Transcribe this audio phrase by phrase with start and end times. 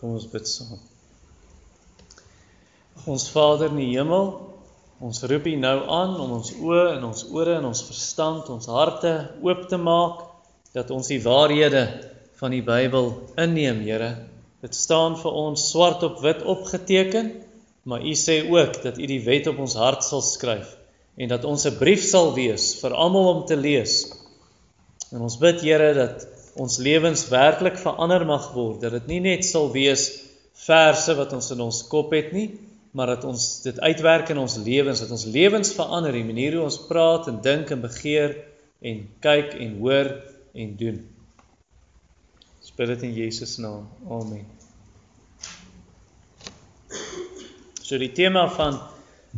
[0.00, 0.78] Kom ons bid saam.
[3.04, 4.30] Ons Vader in die hemel,
[5.04, 8.70] ons roep U nou aan om ons oë en ons ore en ons verstand, ons
[8.72, 9.12] harte
[9.44, 10.24] oop te maak
[10.72, 11.84] dat ons die waarhede
[12.40, 13.10] van die Bybel
[13.44, 14.10] inneem, Here.
[14.64, 17.30] Dit staan vir ons swart op wit opgeteken,
[17.84, 20.76] maar U sê ook dat U die wet op ons hart sal skryf
[21.20, 24.00] en dat ons 'n brief sal wees vir almal om te lees.
[25.12, 26.24] En ons bid Here dat
[26.60, 30.08] ons lewens werklik verander mag word, dat dit nie net sal wees
[30.66, 32.50] verse wat ons in ons kop het nie,
[32.92, 36.66] maar dat ons dit uitwerk in ons lewens, dat ons lewens verander, die manier hoe
[36.66, 38.36] ons praat en dink en begeer
[38.82, 40.12] en kyk en hoor
[40.58, 41.00] en doen.
[42.60, 43.86] Ons bid dit in Jesus naam.
[44.10, 44.44] Amen.
[47.80, 48.82] So die tema van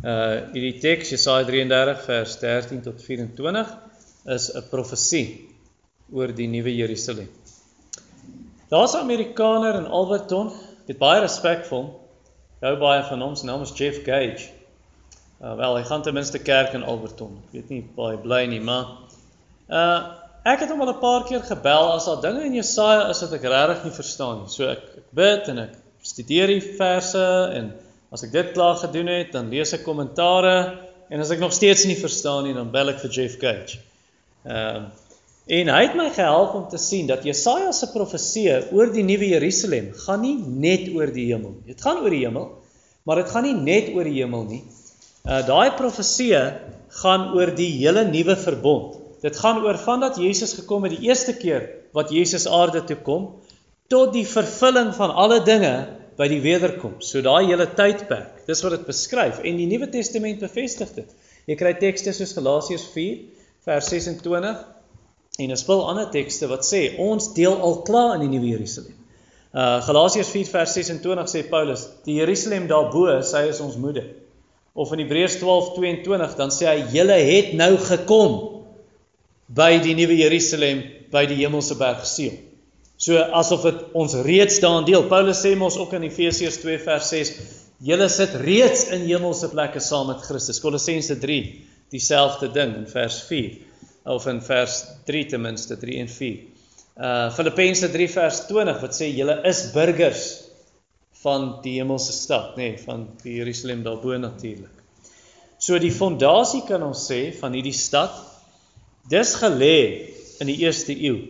[0.03, 3.73] uh hierdie teks Jesaja 33 vers 13 tot 24
[4.33, 5.52] is 'n profesie
[6.11, 7.29] oor die nuwe Jerusalem.
[8.69, 10.51] Daar's 'n Amerikaner in Alberton,
[10.85, 11.99] dit baie respekvol.
[12.61, 14.49] Hou baie van hom, sy naam is Jeff Gage.
[15.41, 17.37] Uh wel, hy gaan ten minste kerk in Alberton.
[17.47, 18.97] Ek weet nie baie bly nie, maar
[19.69, 20.01] uh
[20.43, 23.33] ek het hom al 'n paar keer gebel as daar dinge in Jesaja is wat
[23.33, 24.49] ek regtig nie verstaan nie.
[24.49, 27.73] So ek ek bid en ek studeer die verse en
[28.13, 30.57] As ek dit klaar gedoen het, dan lees ek kommentare
[31.09, 33.79] en as ek nog steeds nie verstaan nie, dan bel ek vir Jeff Gage.
[34.45, 34.99] Ehm uh,
[35.45, 39.33] en hy het my gehelp om te sien dat Jesaja se profeseë oor die nuwe
[39.33, 41.57] Jerusalem gaan nie net oor die hemel.
[41.67, 42.47] Dit gaan oor die hemel,
[43.03, 44.61] maar dit gaan nie net oor die hemel nie.
[45.27, 46.43] Uh daai profeseë
[47.01, 48.99] gaan oor die hele nuwe verbond.
[49.23, 53.27] Dit gaan oor vandat Jesus gekom het die eerste keer wat Jesus aarde toe kom
[53.91, 55.73] tot die vervulling van alle dinge
[56.17, 57.09] by die wederkoms.
[57.11, 61.09] So daai hele tydperk, dis wat dit beskryf en die Nuwe Testament bevestig dit.
[61.49, 63.17] Jy kry tekste soos Galasiërs 4
[63.67, 64.63] vers 26
[65.39, 68.93] en 'n spul ander tekste wat sê ons deel al klaar in die Nuwe Jerusalem.
[69.53, 74.05] Uh Galasiërs 4 vers 26 sê Paulus, die Jerusalem daarbo, sy is ons moeder.
[74.73, 78.63] Of in Hebreërs 12:22 dan sê hy julle het nou gekom
[79.47, 82.37] by die Nuwe Jerusalem, by die hemelse berg Sion.
[82.97, 85.03] So asof dit ons reeds daarin deel.
[85.09, 87.33] Paulus sê mos ook in Efesiërs 2 vers 6,
[87.81, 90.61] julle sit reeds in hemelse plekke saam met Christus.
[90.61, 93.72] Kolossense 3 dieselfde ding in vers 4
[94.05, 96.39] of in vers 3 ten minste 3 en 4.
[96.93, 100.25] Uh Filippense 3 vers 20 wat sê julle is burgers
[101.23, 104.81] van die hemelse stad, nê, nee, van die Jerusalem daarbo natuurlik.
[105.57, 108.17] So die fondasie kan ons sê van hierdie stad
[109.09, 109.77] dis gelê
[110.43, 111.21] in die eerste eeu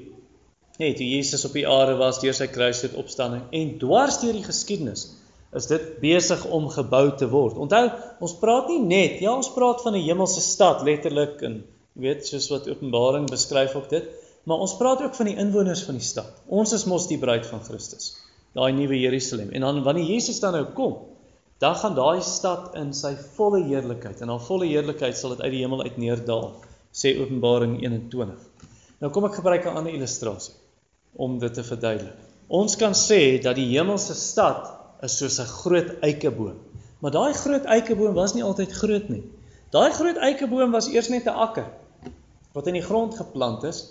[0.81, 4.45] net toe Jesus op die aarde was deur sy kruisdood opstanding en dwars deur die
[4.45, 5.11] geskiedenis
[5.53, 7.59] is dit besig om gebou te word.
[7.61, 7.83] Onthou,
[8.25, 11.59] ons praat nie net, ja, ons praat van 'n hemelse stad letterlik en
[11.93, 14.05] weet soos wat Openbaring beskryf op dit,
[14.49, 16.41] maar ons praat ook van die inwoners van die stad.
[16.47, 18.15] Ons is mos die bruid van Christus,
[18.57, 19.51] daai nuwe Jerusalem.
[19.53, 20.97] En dan wanneer Jesus dan nou kom,
[21.61, 25.53] dan gaan daai stad in sy volle heerlikheid en haar volle heerlikheid sal dit uit
[25.53, 26.49] die hemel uit neerdal,
[26.91, 28.41] sê Openbaring 21.
[28.99, 30.53] Nou kom ek gebruik 'n ander illustrasie
[31.13, 32.17] om dit te verduidelik.
[32.49, 36.57] Ons kan sê dat die hemelse stad is soos 'n groot eikeboom.
[36.99, 39.23] Maar daai groot eikeboom was nie altyd groot nie.
[39.71, 41.65] Daai groot eikeboom was eers net 'n akker
[42.53, 43.83] wat in die grond geplant is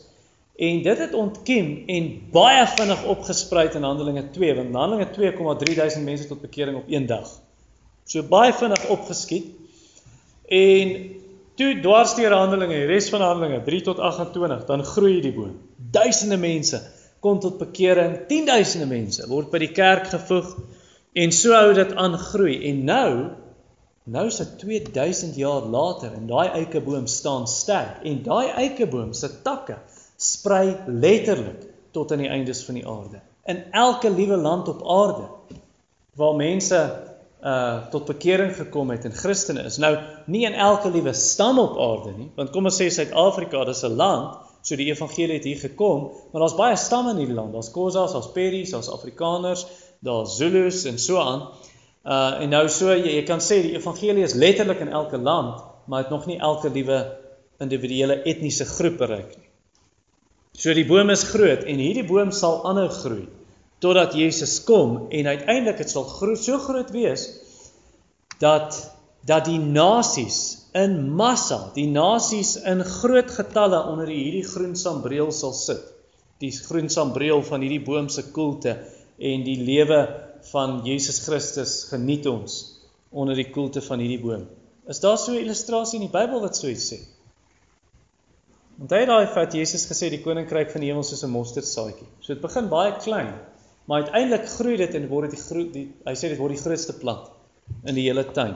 [0.57, 6.29] en dit het ontkiem en baie vinnig opgespruit in Handelinge 2, want Handelinge 2,3000 mense
[6.29, 7.29] tot bekering op een dag.
[8.05, 9.47] So baie vinnig opgeskiet.
[10.47, 10.97] En
[11.57, 15.57] toe dwarsteer Handelinge, die res van Handelinge 3 tot 28, dan groei die boom.
[15.77, 16.83] Duisende mense
[17.21, 20.57] kom tot bekering, tienduisende mense word by die kerk gevoeg
[21.13, 22.57] en so hou dit aan groei.
[22.71, 23.09] En nou
[24.05, 29.31] nou is dit 2000 jaar later en daai eikeboom staan sterk en daai eikeboom se
[29.43, 29.79] takke
[30.17, 33.21] sprei letterlik tot aan die eindes van die aarde.
[33.45, 35.29] In elke liewe land op aarde
[36.17, 36.83] waar mense
[37.43, 39.77] uh tot bekering gekom het en Christene is.
[39.83, 39.97] Nou
[40.27, 43.97] nie in elke liewe stam op aarde nie, want kom ons sê Suid-Afrika, dis 'n
[43.97, 47.51] land So die evangelie het hier gekom, maar daar's baie stamme in hierdie land.
[47.55, 49.67] Daar's Khoisas, daar's Peris, daar's Afrikaners,
[50.07, 51.49] daar's Zulus en so aan.
[52.03, 55.61] Uh en nou so jy, jy kan sê die evangelie is letterlik in elke land,
[55.87, 56.99] maar dit nog nie elke liewe
[57.63, 59.49] individuele etniese groep bereik nie.
[60.59, 63.29] So die boom is groot en hierdie boom sal aanhou groei
[63.83, 67.25] totdat Jesus kom en uiteindelik dit sal groot so groot wees
[68.43, 68.77] dat
[69.27, 70.39] dat die nasies
[70.75, 75.83] in massa, die nasies in groot getalle onder hierdie groen sambreel sal sit.
[76.43, 78.81] Die groen sambreel van hierdie boom se koelte
[79.23, 80.01] en die lewe
[80.51, 82.59] van Jesus Christus geniet ons
[83.11, 84.49] onder die koelte van hierdie boom.
[84.89, 86.99] Is daar so 'n illustrasie in die Bybel wat so iets sê?
[88.91, 92.09] Hy daai feit Jesus gesê die koninkryk van die hemel soos 'n mosterdsaadjie.
[92.21, 93.35] So dit begin baie klein
[93.85, 96.63] Maar uiteindelik groei dit en word dit die groot die hy sê dit word die
[96.63, 97.31] grootste plant
[97.85, 98.55] in die hele tuin.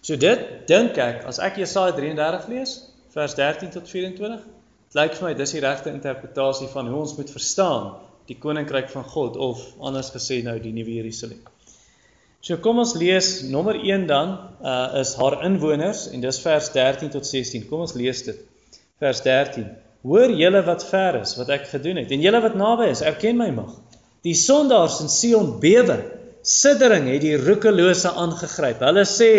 [0.00, 2.76] So dit dink ek as ek Jesaja 33 lees
[3.16, 4.40] vers 13 tot 24,
[4.86, 7.92] dit lyk vir my dis die regte interpretasie van hoe ons moet verstaan
[8.26, 11.40] die koninkryk van God of anders gesê nou die nuwe Jerusalem.
[12.40, 17.10] So kom ons lees nommer 1 dan uh is haar inwoners en dis vers 13
[17.10, 17.66] tot 16.
[17.70, 18.38] Kom ons lees dit.
[19.02, 19.66] Vers 13
[20.06, 23.38] Hoor julle wat ver is wat ek gedoen het en julle wat naby is, erken
[23.40, 23.72] my mag.
[24.26, 25.98] Die sondaars in Sion bewe.
[26.46, 28.84] Siddering het die roekelose aangegryp.
[28.86, 29.30] Hulle sê: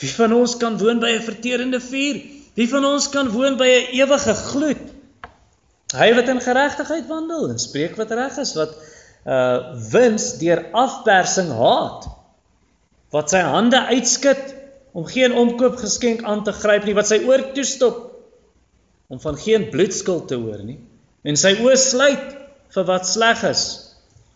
[0.00, 2.18] Wie van ons kan woon by 'n verterende vuur?
[2.58, 4.82] Wie van ons kan woon by 'n ewige gloed?
[5.96, 8.76] Hy wat in geregtigheid wandel en spreek wat reg is, wat
[9.28, 12.08] uh wins deur afpersing haat.
[13.12, 14.54] Wat sy hande uitskud
[14.92, 18.08] om geen omkoop geskenk aan te gryp nie, wat sy oor toestop
[19.08, 20.78] om van geen bloedskuld te hoor nie
[21.28, 22.34] en sy oë sluit
[22.74, 23.64] vir wat sleg is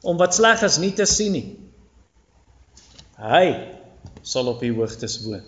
[0.08, 1.46] om wat sleg is nie te sien nie
[3.20, 3.44] hy
[4.26, 5.44] sal op die hoogtes woon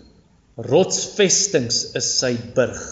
[0.69, 2.83] rotsvestings is sy burg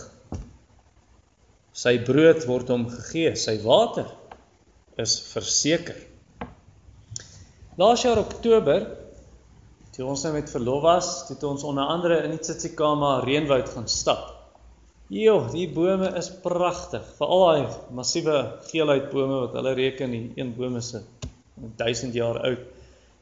[1.73, 4.09] sy brood word hom gegee sy water
[5.05, 5.97] is verseker
[7.81, 8.85] laas jaar oktober
[9.95, 13.89] toe ons nou met verlof was het ons onder andere in die Tsitsikamma reënwoud gaan
[13.89, 14.33] stap
[15.13, 17.03] Jo, die bome is pragtig.
[17.19, 18.37] Veral daai massiewe
[18.69, 20.93] geelheidbome wat hulle reken die een boom is
[21.81, 22.63] 1000 jaar oud.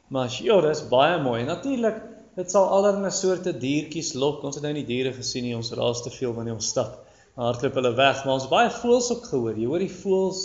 [0.08, 1.42] Maar jo, dis baie mooi.
[1.44, 1.98] Natuurlik,
[2.38, 4.40] dit sal allerlei soorte diertjies lok.
[4.46, 5.56] Ons het nou nie diere gesien nie.
[5.56, 7.02] Ons raas te veel wanneer ons stap.
[7.40, 9.56] Hardloop hulle weg, maar ons baie voëls ook gehoor.
[9.56, 10.42] Jy hoor die voëls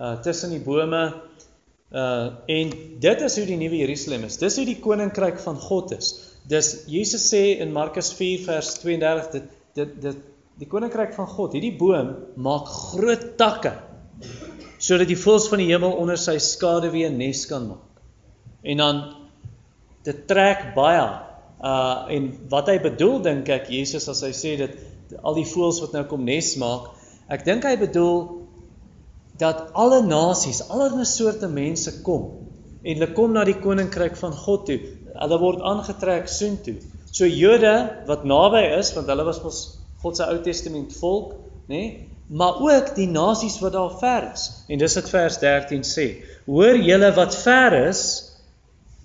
[0.00, 1.02] uh tussen die bome.
[1.92, 2.72] Uh en
[3.04, 4.38] dit is hoe die nuwe Jerusalem is.
[4.40, 6.14] Dis hoe die koninkryk van God is.
[6.48, 10.28] Dis Jesus sê in Markus 4 vers 32 dit dit dit
[10.62, 13.72] die koninkryk van God, hierdie boom maak groot takke
[14.82, 17.84] sodat die voëls van die hemel onder sy skaduwee 'n nes kan maak.
[18.62, 19.02] En dan
[20.04, 21.04] dit trek baie
[21.62, 24.78] uh en wat hy bedoel dink ek Jesus as hy sê dit
[25.22, 26.90] al die voëls wat nou kom nes maak,
[27.32, 28.22] ek dink hy bedoel
[29.38, 32.30] dat alle nasies, allerlei soorte mense kom
[32.82, 34.78] en hulle kom na die koninkryk van God toe.
[35.12, 36.80] Hulle word aangetrek soontoe.
[37.12, 37.74] So Jode
[38.08, 39.60] wat naby is, want hulle was mos
[40.02, 41.36] God se Ou Testament volk,
[41.68, 41.76] nê?
[41.76, 42.08] Nee?
[42.32, 44.46] Maar ook die nasies wat daar ver is.
[44.72, 46.06] En dis wat vers 13 sê.
[46.46, 48.02] Hoor julle wat ver is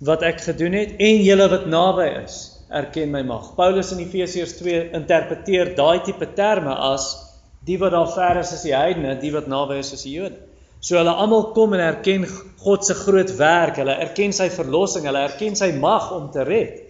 [0.00, 2.38] wat ek gedoen het en julle wat naby is,
[2.68, 3.54] erken my mag.
[3.56, 7.10] Paulus in Efesiërs 2 interpreteer daai tipe terme as
[7.68, 10.38] die wat daar ver is is die heidene, die wat naby is is die Jode.
[10.80, 12.26] So hulle almal kom en erken
[12.62, 16.84] God se groot werk, hulle erken sy verlossing, hulle erken sy mag om te red.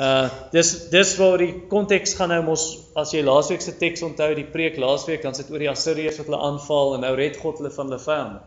[0.00, 2.64] Uh dis dis waar die konteks gaan nou mos
[2.98, 6.30] as jy laasweek se teks onthou die preek laasweek dan sit oor die Assiriërs wat
[6.30, 8.40] hulle aanval en nou red God hulle van hulle vyande.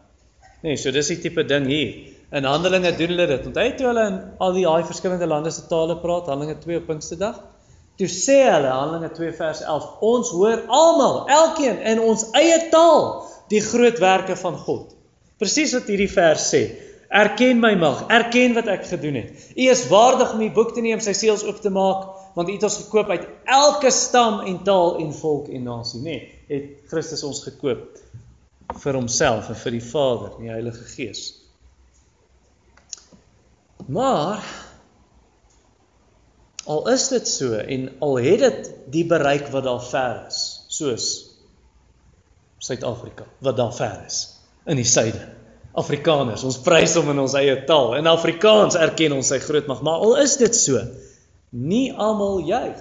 [0.64, 2.13] Nee, so dis die tipe ding hier.
[2.34, 3.46] In Handelinge doen hulle dit.
[3.46, 6.88] Onthou toe hulle in al die daai verskillende lande se tale praat, Handelinge 2 op
[6.90, 7.36] Pinksterdag.
[8.02, 13.06] Toe sê hulle Handelinge 2 vers 11, ons hoor almal, elkeen in ons eie taal
[13.54, 14.96] die groot werke van God.
[15.38, 16.64] Presies wat hierdie vers sê.
[17.14, 19.46] Erken my mag, erken wat ek gedoen het.
[19.54, 22.56] U is waardig om die boek te neem, sy seels oop te maak, want u
[22.56, 23.30] het ons gekoop uit
[23.60, 26.18] elke stam en taal en volk en nasie, nê?
[26.18, 28.02] Nee, het Christus ons gekoop
[28.82, 31.43] vir homself en vir die Vader, die Heilige Gees.
[33.88, 34.44] Maar
[36.64, 41.08] al is dit so en al het dit die bereik wat daar ver is, soos
[42.64, 44.22] Suid-Afrika wat daar ver is
[44.66, 45.20] in die suide
[45.74, 46.44] Afrikaners.
[46.46, 47.96] Ons prys hom in ons eie taal.
[47.98, 49.82] In Afrikaans erken ons sy groot mag.
[49.82, 50.80] Maar al is dit so,
[51.50, 52.78] nie almal juig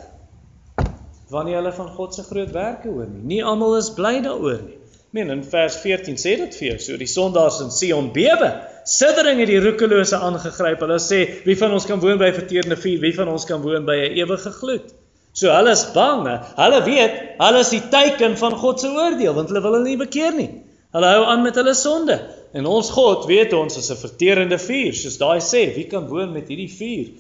[1.32, 3.24] wanneer hulle van God se groot werke hoor nie.
[3.36, 4.81] Nie almal is bly daaroor nie.
[5.12, 8.48] Men in vers 14 sê dit vir jou, so die sondaars in Sion bewe.
[8.88, 10.80] Siddering het die roekelose aangegryp.
[10.80, 13.00] Hulle sê, wie van ons kan woon by verteerde vuur?
[13.02, 14.94] Wie van ons kan woon by 'n ewige gloed?
[15.36, 16.24] So hulle is bang.
[16.56, 20.00] Hulle weet, hulle is die teiken van God se oordeel, want hulle wil hulle nie
[20.00, 20.50] bekeer nie.
[20.92, 22.18] Hulle hou aan met hulle sonde.
[22.52, 26.32] En ons God weet ons is 'n verterende vuur, soos daai sê, wie kan woon
[26.32, 27.12] met hierdie vuur?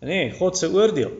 [0.00, 1.12] Nee, God se oordeel.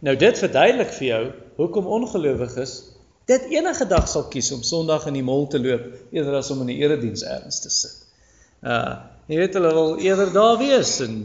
[0.00, 1.24] Nou dit verduidelik vir jou
[1.56, 2.93] hoekom ongelowiges
[3.30, 6.60] dit enige dag sal kies om Sondag in die mall te loop eerder as om
[6.64, 8.02] in die erediens ergens te sit.
[8.64, 8.96] Uh,
[9.28, 11.16] jy weet hulle wil eerder daar wees en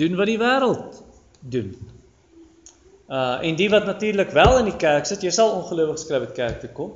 [0.00, 1.00] doen wat die wêreld
[1.54, 1.72] doen.
[3.12, 6.36] Uh en die wat natuurlik wel in die kerk sit, jy sal ongelowig skryf dit
[6.36, 6.92] kerk toe kom.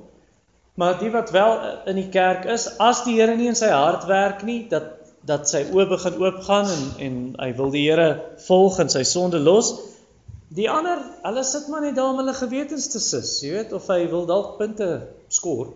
[0.77, 1.53] Maar die wat wel
[1.89, 4.93] in die kerk is, as die Here nie in sy hart werk nie, dat
[5.27, 8.11] dat sy oë begin oopgaan en en hy wil die Here
[8.47, 9.73] volg en sy sonde los.
[10.55, 13.89] Die ander, hulle sit maar net daar om hulle gewetens te sis, jy weet, of
[13.91, 14.91] hy wil dalk punte
[15.29, 15.75] skoor.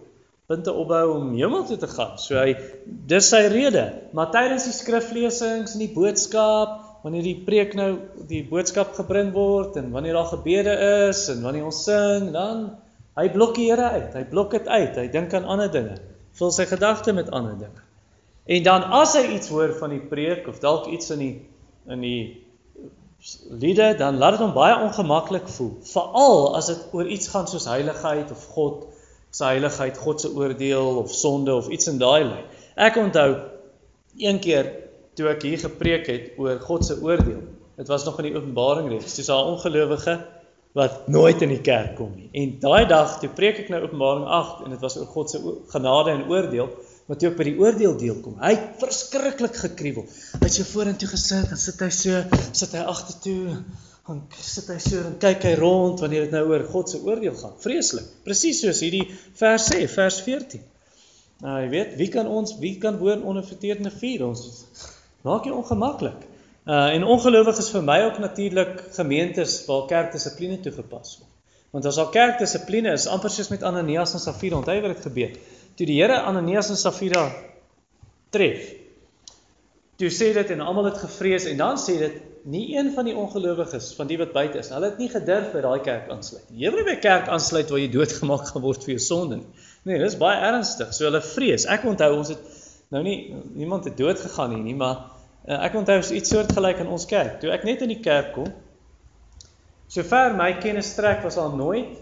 [0.51, 2.17] punte opbou om hemel toe te gaan.
[2.19, 2.57] So hy
[3.07, 3.85] dis sy rede.
[4.19, 6.73] Maar tydens die skriflesings en die boodskap,
[7.05, 7.91] wanneer die preek nou
[8.27, 10.75] die boodskap gebring word en wanneer daar gebede
[11.11, 12.67] is en wanneer ons sing, dan
[13.21, 14.11] hy blok die Here uit.
[14.19, 14.99] Hy blok dit uit.
[14.99, 16.01] Hy dink aan ander dinge.
[16.41, 17.87] Vul sy gedagte met ander dinge.
[18.51, 21.35] En dan as hy iets hoor van die preek of dalk iets in die
[21.91, 22.23] in die
[23.51, 27.69] liede, dan laat dit hom baie ongemaklik voel, veral as dit oor iets gaan soos
[27.69, 28.87] heiligheid of God
[29.31, 32.47] se heiligheid, God se oordeel of sonde of iets in daai lyn.
[32.81, 33.29] Ek onthou
[34.19, 34.73] een keer
[35.19, 37.43] toe ek hier gepreek het oor God se oordeel.
[37.77, 39.15] Dit was nog in die Openbaring reeks.
[39.15, 40.19] Dis 'n ongelowige
[40.73, 42.29] wat nooit in die kerk kom nie.
[42.33, 45.39] En daai dag toe preek ek nou Openbaring 8 en dit was oor God se
[45.69, 46.69] genade en oordeel,
[47.19, 50.05] toe ek by die oordeel deel kom, hy het verskriklik gekruiwel.
[50.37, 52.21] Hy het so vorentoe gesit, dan sit hy so,
[52.53, 53.57] sit hy agtertoe,
[54.07, 57.35] dan sit hy so en kyk hy rond wanneer dit nou oor God se oordeel
[57.41, 57.57] gaan.
[57.63, 58.07] Vreeslik.
[58.27, 59.07] Presies soos hierdie
[59.41, 60.63] vers sê, vers 14.
[61.41, 64.27] Nou, jy weet, wie kan ons, wie kan woon onder verteerende vuur?
[64.29, 64.67] Ons
[65.25, 66.27] maak jy ongemaklik.
[66.69, 71.31] Uh en ongelowiges vir my ook natuurlik gemeentes waar kerkdissipline toegepas word.
[71.73, 75.33] Want as al kerkdissipline is amper soos met Ananias en Safira, onthou wat het gebeur.
[75.81, 77.23] Toe die Here Ananias en Safira
[78.29, 78.67] tref.
[79.97, 82.19] Toe sê dit en almal het gevrees en dan sê dit
[82.53, 85.63] nie een van die ongelowiges van die wat buite is, hulle het nie gedurf by
[85.65, 86.67] daai kerk aansluit nie.
[86.67, 89.65] Jy wil nie by kerk aansluit waar jy doodgemaak gaan word vir jou sonde nie.
[89.89, 90.93] Nee, dis baie ernstig.
[90.93, 91.65] So hulle vrees.
[91.65, 92.61] Ek onthou ons het
[92.93, 93.17] nou nie
[93.57, 95.01] niemand het dood gegaan nie, nie, maar
[95.49, 97.41] uh, ek onthou iets soortgelyk in ons kerk.
[97.41, 98.53] Toe ek net in die kerk kom,
[99.89, 101.97] sover my kennis strek was al nooit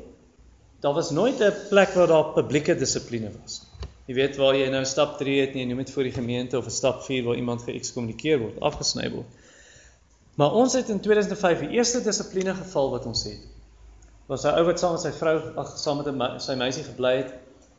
[0.80, 3.62] daar was nooit 'n plek waar daar publieke dissipline was.
[4.06, 6.66] Jy weet waar jy nou stap 3 het nie, jy moet voor die gemeente of
[6.66, 9.26] 'n stap 4 waar iemand geëkskommunikeer word, afgesny word.
[10.35, 13.40] Maar ons het in 2005 die eerste dissipline geval wat ons het.
[14.26, 17.16] Was 'n ou wat saam met sy vrou, ag saam met 'n sy meisie gebly
[17.16, 17.35] het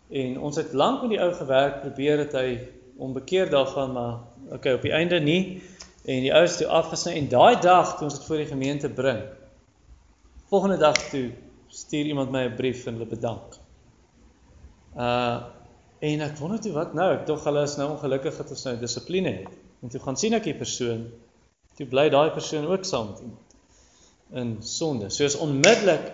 [0.10, 2.60] en ons het lank met die ou gewerk, probeer het hy
[2.98, 4.20] om bekeer daarvan, maar
[4.52, 5.62] okay, op die einde nie
[6.06, 8.90] en die ou is toe afgesny en daai dag toe ons dit voor die gemeente
[8.90, 9.22] bring.
[10.50, 11.32] Volgende dag toe
[11.70, 13.60] stuur iemand my 'n brief en hulle bedank.
[14.96, 15.40] Uh
[16.00, 18.78] en ek wonder toe wat nou, ek tog hulle is nou ongelukkig dat ons nou
[18.80, 19.56] dissipline het.
[19.84, 21.12] En toe gaan sien ek die persoon
[21.76, 23.58] toe bly daai persoon ook saam met iemand
[24.32, 25.10] in sonde.
[25.10, 26.12] Soos onmiddellik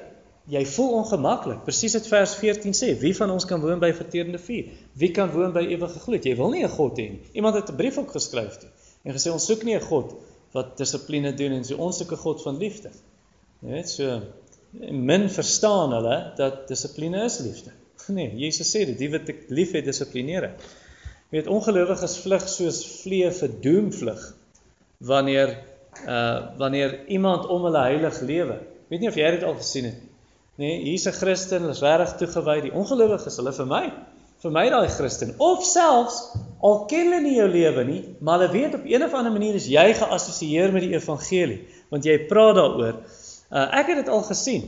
[0.49, 1.63] jy voel ongemaklik.
[1.65, 4.69] Presies dit vers 14 sê, wie van ons kan woon by verterende vuur?
[4.93, 6.25] Wie kan woon by ewige gloed?
[6.25, 7.21] Jy wil nie 'n God hê nie.
[7.33, 8.69] Iemand het 'n brief ook geskryf toe
[9.03, 10.15] en gesê ons soek nie 'n God
[10.51, 12.91] wat dissipline doen en so ons soek 'n God van liefde.
[13.59, 14.21] Weet so
[14.91, 17.73] min verstaan hulle dat dissipline is liefde.
[18.15, 20.51] Nee, Jesus sê dit, die wat ek liefhet dissiplineer.
[21.31, 24.27] Jy weet ongelowiges vlug soos vliee vir doom vlug
[25.09, 25.55] wanneer
[26.05, 28.59] uh wanneer iemand om hulle heilig lewe.
[28.91, 30.11] Weet nie of jy dit al gesien het nie.
[30.55, 32.61] Nee, hier's 'n Christen, is regtig toegewy.
[32.61, 33.83] Die ongelowiges, hulle vir my,
[34.43, 35.33] vir my daai Christen.
[35.37, 36.19] Of selfs
[36.61, 39.57] al ken hulle nie jou lewe nie, maar hulle weet op een of ander manier
[39.59, 41.59] is jy geassosieer met die evangelie,
[41.91, 43.01] want jy praat daaroor.
[43.51, 44.63] Uh ek het dit al gesien.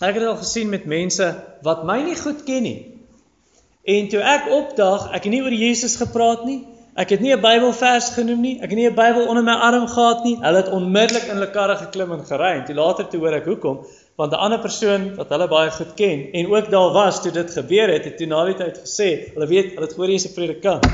[0.00, 1.28] Ek het dit al gesien met mense
[1.62, 2.80] wat my nie goed ken nie.
[3.82, 6.62] En toe ek opdag, ek het nie oor Jesus gepraat nie.
[6.94, 8.56] Ek het nie 'n Bybelvers genoem nie.
[8.60, 10.36] Ek het nie 'n Bybel onder my arm gehad nie.
[10.40, 12.58] Hulle het onmiddellik in hulle karre geklim en gery.
[12.58, 15.94] En toe later toe hoor ek hoekom, want 'n ander persoon wat hulle baie goed
[15.94, 19.32] ken en ook daar was toe dit gebeur het, het toe na die tyd gesê,
[19.34, 20.86] hulle weet, hulle het hoor jy's 'n predikant.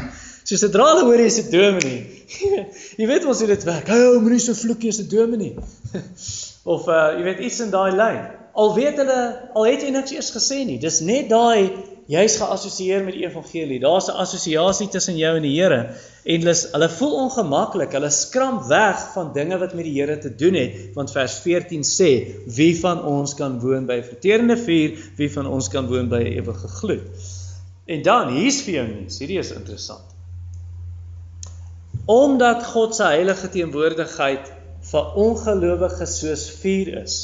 [0.48, 2.24] So sodra hulle hoor jy's 'n dominee.
[3.00, 3.90] jy weet mos hoe dit werk.
[3.92, 5.52] Hou ou moenie so vloek jy's 'n dominee.
[6.74, 8.22] of uh jy weet iets in daai lyn.
[8.56, 9.20] Al weet hulle,
[9.52, 10.78] al het jy niks eers gesê nie.
[10.80, 13.76] Dis net daai jy's geassosieer met die evangelie.
[13.84, 15.92] Daar's 'n assosiasie tussen jou en die Here
[16.24, 17.92] en hulle hulle voel ongemaklik.
[17.92, 21.84] Hulle skram weg van dinge wat met die Here te doen het, want vers 14
[21.84, 22.10] sê:
[22.46, 24.96] "Wie van ons kan woon by 'n verterende vuur?
[25.20, 27.04] Wie van ons kan woon by 'n ewige gloed?"
[27.84, 29.18] En dan hier's vir jou nuus.
[29.18, 30.16] Hierdie is interessant.
[32.08, 34.48] Omdat God se heilige teenwoordigheid
[34.88, 37.18] vir ongelowiges soos vuur is.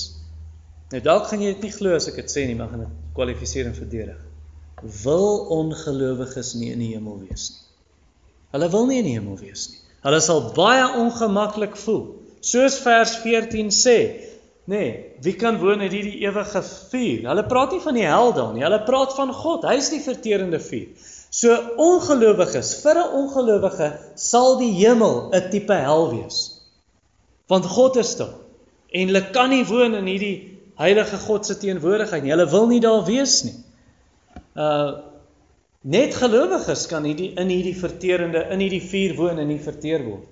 [0.92, 3.02] Nou dalk gaan jy dit nie glo as ek dit sê nie, maar gaan dit
[3.16, 4.20] kwalifiseer en verdedig
[4.82, 7.62] wil ongelowiges nie in die hemel wees nie.
[8.54, 9.80] Hulle wil nie in die hemel wees nie.
[10.04, 12.04] Hulle sal baie ongemaklik voel.
[12.44, 13.96] Soos vers 14 sê,
[14.68, 14.90] nê, nee,
[15.24, 17.24] wie kan woon in hierdie ewige vuur?
[17.30, 18.64] Hulle praat nie van die hel daar nie.
[18.66, 19.64] Hulle praat van God.
[19.68, 21.08] Hy is die verterende vuur.
[21.34, 26.38] So ongelowiges, vir 'n ongelowige sal die hemel 'n tipe hel wees.
[27.50, 28.36] Want God is daar
[28.94, 32.30] en hulle kan nie woon in hierdie heilige God se teenwoordigheid nie.
[32.30, 33.58] Hulle wil nie daar wees nie
[34.54, 34.92] uh
[35.84, 40.28] net gelowiges kan hierdie in hierdie verterende in hierdie vuur woon en nie verteer word.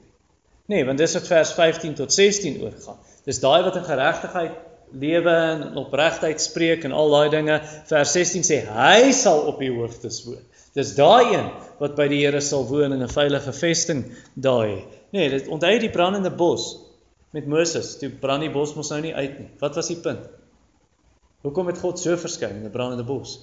[0.73, 3.01] Nee, want dis wat vers 15 tot 16 oor gaan.
[3.29, 4.55] Dis daai wat in geregtigheid
[5.03, 7.59] lewe en opregtheid spreek en al daai dinge.
[7.91, 10.41] Vers 16 sê hy sal op die hoogtes woon.
[10.77, 11.49] Dis daai een
[11.81, 14.85] wat by die Here sal woon in 'n veilige vesting daai.
[15.13, 16.79] Nee, dit onthou die brandende bos
[17.33, 17.99] met Moses.
[17.99, 19.49] Toe brand die bos mos nou nie uit nie.
[19.61, 20.29] Wat was die punt?
[21.43, 23.41] Hoekom het God so verskyn in 'n brandende bos?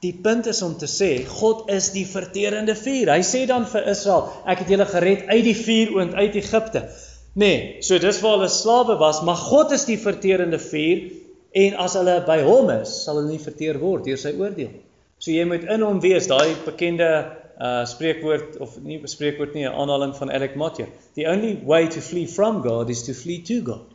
[0.00, 3.10] Die punt is om te sê God is die verterende vuur.
[3.10, 6.88] Hy sê dan vir Israel, ek het julle gered uit die vuuroond uit Egipte.
[7.34, 11.10] Nee, so dis waar hulle slawe was, maar God is die verterende vuur
[11.52, 14.76] en as hulle by hom is, sal hulle nie verteer word deur sy oordeel.
[15.18, 17.10] So jy moet in hom wees, daai bekende
[17.58, 20.88] uh spreekwoord of nie spreekwoord nie, 'n aanhaling van Alec Motyer.
[21.14, 23.86] The only way to flee from God is to flee to God.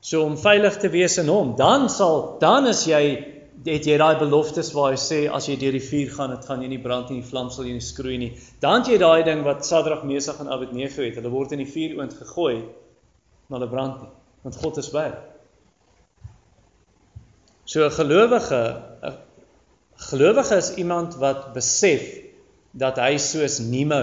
[0.00, 3.02] So om veilig te wees in hom, dan sal dan is jy
[3.66, 6.62] het jy daai beloftes waar hy sê as jy deur die vuur gaan, dit gaan
[6.62, 8.30] jy nie brand nie, die vlam sal jy nie skroei nie.
[8.62, 11.18] Dan het jy daai ding wat Sadrag, Mesach en Abednego het.
[11.18, 12.62] Hulle word in die vuur oond gegooi,
[13.48, 14.12] maar hulle brand nie,
[14.46, 15.24] want God is by hulle.
[17.66, 18.62] So 'n gelowige
[19.02, 19.27] 'n
[19.98, 22.04] gelowige is iemand wat besef
[22.78, 24.02] dat hy soos Nemo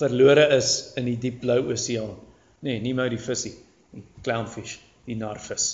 [0.00, 2.16] verlore is in die diep blou oseaan.
[2.64, 3.54] Nee, Nemo die visie,
[3.94, 5.68] die clownfish, die narvis.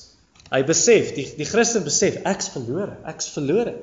[0.50, 3.74] Hy besef, die die Christen besef ek's verlore, ek's verlore.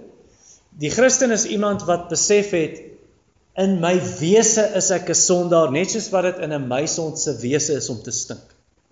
[0.80, 2.80] Die Christen is iemand wat besef het
[3.60, 7.36] in my wese is ek 'n sondaar, net soos wat dit in 'n meisond se
[7.42, 8.46] wese is om te stink.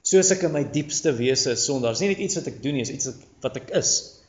[0.04, 1.94] Soos ek in my diepste wese is sondaar.
[1.94, 3.10] Dis nie net iets wat ek doen nie, is iets
[3.42, 4.21] wat ek is.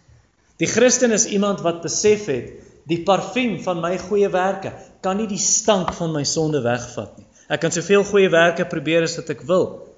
[0.61, 2.53] Die Christen is iemand wat besef het
[2.91, 7.27] die parfuum van my goeie werke kan nie die stank van my sonde wegvat nie.
[7.49, 9.89] Ek kan soveel goeie werke probeer as wat ek wil.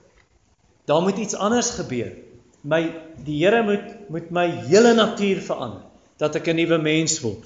[0.87, 2.13] Daar moet iets anders gebeur
[2.65, 2.81] my
[3.25, 5.85] die Here moet moet my hele natuur verander
[6.19, 7.45] dat ek 'n nuwe mens word.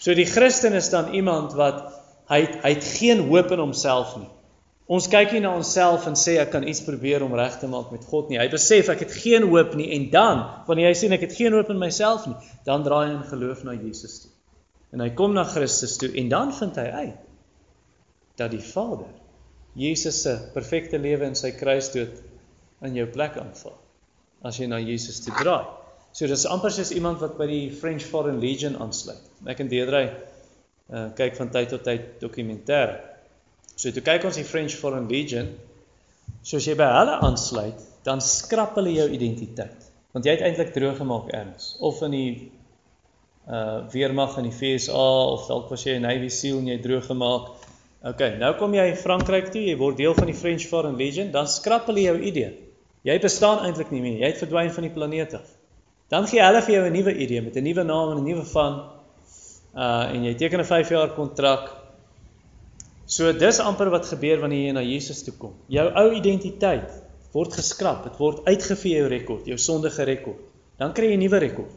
[0.00, 1.92] So die Christen is dan iemand wat
[2.28, 4.30] hy hy het geen hoop in homself nie.
[4.86, 7.90] Ons kyk nie na onsself en sê ek kan iets probeer om reg te maak
[7.90, 8.38] met God nie.
[8.38, 11.56] Hy besef ek het geen hoop nie en dan wanneer hy sien ek het geen
[11.56, 12.36] hoop in myself nie,
[12.68, 14.30] dan draai hy in geloof na Jesus toe.
[14.94, 17.24] En hy kom na Christus toe en dan vind hy uit
[18.38, 19.10] dat die Vader
[19.76, 22.22] Jesus se perfekte lewe in sy kruisdood
[22.86, 23.74] in jou plek aanvaar
[24.46, 25.66] as jy na Jesus toe draai.
[26.14, 29.20] So dis amper soos iemand wat by die French Foreign Legion aansluit.
[29.50, 30.06] Ek en Deedrey
[30.86, 33.15] uh kyk van tyd tot tyd dokumentêre.
[33.76, 35.50] So toe kyk ons die French Foreign Legion,
[36.42, 39.90] soos jy by hulle aansluit, dan skrap hulle jou identiteit.
[40.16, 42.30] Want jy het eintlik droog gemaak erns of in die
[43.46, 47.06] uh weermag in die FSA of dalk was jy 'n Navy SEAL en jy droog
[47.06, 47.52] gemaak.
[48.02, 51.46] OK, nou kom jy Frankryk toe, jy word deel van die French Foreign Legion, dan
[51.46, 52.40] skrap hulle jou ID.
[53.06, 54.18] Jy bestaan eintlik nie meer.
[54.18, 55.46] Jy het verdwyn van die planeet af.
[56.10, 58.44] Dan gee hulle vir jou 'n nuwe idee met 'n nuwe naam en 'n nuwe
[58.44, 58.72] van
[59.74, 61.85] uh en jy teken 'n 5 jaar kontrak.
[63.06, 65.54] So dis amper wat gebeur wanneer jy na Jesus toe kom.
[65.70, 66.90] Jou ou identiteit
[67.32, 68.04] word geskraap.
[68.08, 70.40] Dit word uitgevee jou rekord, jou sondige rekord.
[70.80, 71.72] Dan kry jy 'n nuwe rekord.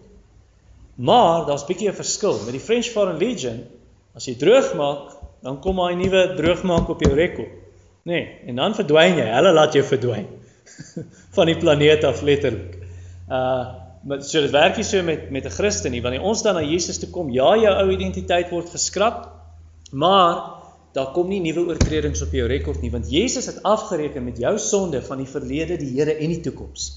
[0.97, 2.39] Maar daar's bietjie 'n verskil.
[2.45, 3.63] Met die French Foreign Legion,
[4.15, 7.51] as jy droog maak, dan kom daai nuwe droogmaak op jou rekord.
[8.03, 8.11] Nê?
[8.11, 9.27] Nee, en dan verdwyn jy.
[9.27, 10.27] Hulle laat jou verdwyn.
[11.35, 12.77] van die planeet af letterlik.
[13.29, 16.55] Uh maar so dit werk nie so met met 'n Christen nie, wanneer ons dan
[16.55, 19.27] na Jesus toe kom, ja, jou ou identiteit word geskraap,
[19.91, 20.58] maar
[20.93, 24.55] daar kom nie nuwe oortredings op jou rekord nie, want Jesus het afgereken met jou
[24.59, 26.89] sonde van die verlede, die Here en die toekoms.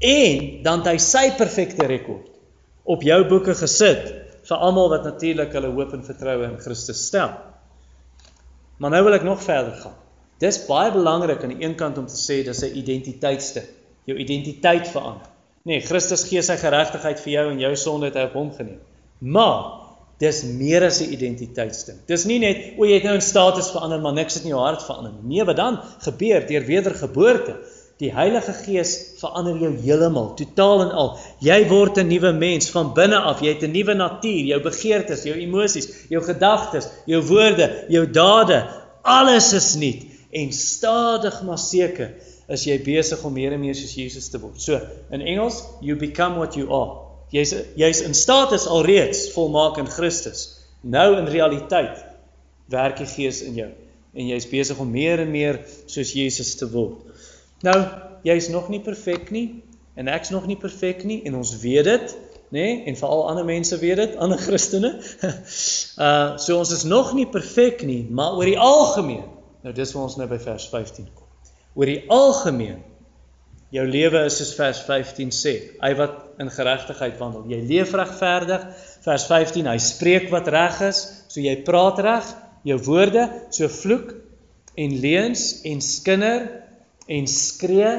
[0.00, 2.28] En dan het hy sy perfekte rekord
[2.90, 4.06] op jou boeke gesit
[4.48, 7.34] vir almal wat natuurlik hulle hoop en vertroue in Christus stel.
[8.80, 9.98] Maar nou wil ek nog verder gaan.
[10.40, 13.68] Dis baie belangrik aan die een kant om te sê dis 'n identiteitsstuk.
[14.08, 15.28] Jou identiteit verander.
[15.62, 18.80] Nee, Christus gee sy geregtigheid vir jou en jou sonde het hy op hom geneem.
[19.18, 19.79] Maar
[20.20, 21.98] dis meer as 'n identiteitsding.
[22.06, 24.60] Dis nie net o, jy het nou 'n status verander, maar niks het in jou
[24.60, 25.36] hart verander nie.
[25.36, 27.56] Nee, wat dan gebeur deur wedergeboorte?
[28.00, 31.18] Die Heilige Gees verander jou heeltemal, totaal en al.
[31.40, 33.40] Jy word 'n nuwe mens van binne af.
[33.40, 38.68] Jy het 'n nuwe natuur, jou begeertes, jou emosies, jou gedagtes, jou woorde, jou dade,
[39.02, 42.14] alles is nuut en stadig maar seker
[42.48, 44.60] is jy besig om meer en meer soos Jesus te word.
[44.60, 44.80] So,
[45.10, 47.09] in Engels, you become what you are.
[47.30, 50.60] Jy's jy's in status alreeds volmaak in Christus.
[50.80, 52.04] Nou in realiteit
[52.70, 53.70] werk die Gees in jou
[54.10, 57.04] en jy's besig om meer en meer soos Jesus te word.
[57.62, 57.76] Nou,
[58.26, 59.62] jy's nog nie perfek nie
[59.94, 62.16] en ek's nog nie perfek nie en ons weet dit,
[62.50, 62.64] nê?
[62.64, 62.78] Nee?
[62.90, 64.96] En veral ander mense weet dit, ander Christene.
[66.06, 69.28] uh so ons is nog nie perfek nie, maar oor die algemeen
[69.60, 71.26] Nou dis waar ons nou by vers 15 kom.
[71.76, 72.80] Oor die algemeen
[73.74, 77.44] jou lewe is soos vers 15 sê, hy wat in geregtigheid wandel.
[77.50, 78.64] Jy leef regverdig.
[79.04, 82.32] Vers 15, hy spreek wat reg is, so jy praat reg,
[82.68, 84.12] jou woorde so vloek
[84.76, 86.48] en leuns en skinder
[87.08, 87.92] en skree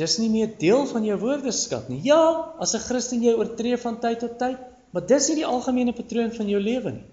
[0.00, 1.98] Dis nie meer deel van jou woordeskat nie.
[2.06, 4.56] Ja, as 'n Christen jy oortree van tyd tot tyd,
[4.92, 7.04] Maar dis nie die algemene patroon van jou lewe nie.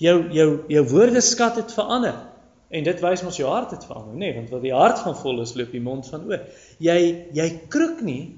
[0.00, 2.16] Jou jou jou woordeskat het verander.
[2.70, 5.16] En dit wys ons jou hart het verander, nê, nee, want wat die hart van
[5.18, 6.44] vol is, loop die mond van oor.
[6.78, 6.98] Jy
[7.34, 8.36] jy kroek nie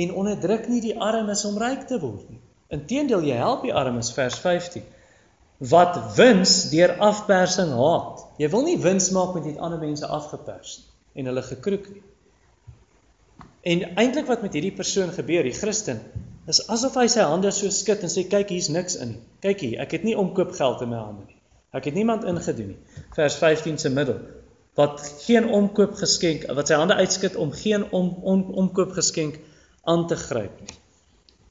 [0.00, 2.40] en onderdruk nie die armes om ryk te word nie.
[2.72, 4.86] Inteendeel, jy help die armes vers 15
[5.70, 8.24] wat wins deur afpersing haat.
[8.42, 10.80] Jy wil nie wins maak met net ander mense afgepers
[11.14, 12.02] en hulle gekroek nie.
[13.64, 16.02] En eintlik wat met hierdie persoon gebeur, die Christen,
[16.50, 19.22] is asof hy sy hande so skud en sê kyk hier's niks in nie.
[19.46, 21.38] Kyk hier, ek het nie omkoopgeld in my hande nie.
[21.74, 23.02] Ek het niemand ingedoen nie.
[23.16, 24.22] Vers 15 se middel
[24.74, 29.38] wat geen omkoop geskenk wat sy hande uitskud om geen om, om omkoop geskenk
[29.82, 30.78] aan te gryp nie.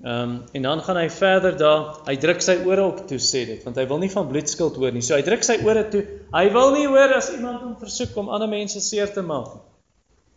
[0.03, 3.45] Ehm um, en dan gaan hy verder daar, hy druk sy ore op toe sê
[3.47, 5.03] dit, want hy wil nie van bloedskuld hoor nie.
[5.05, 6.01] So hy druk sy ore toe.
[6.33, 9.63] Hy wil nie hoor as iemand hom versoek om ander mense seer te maak nie.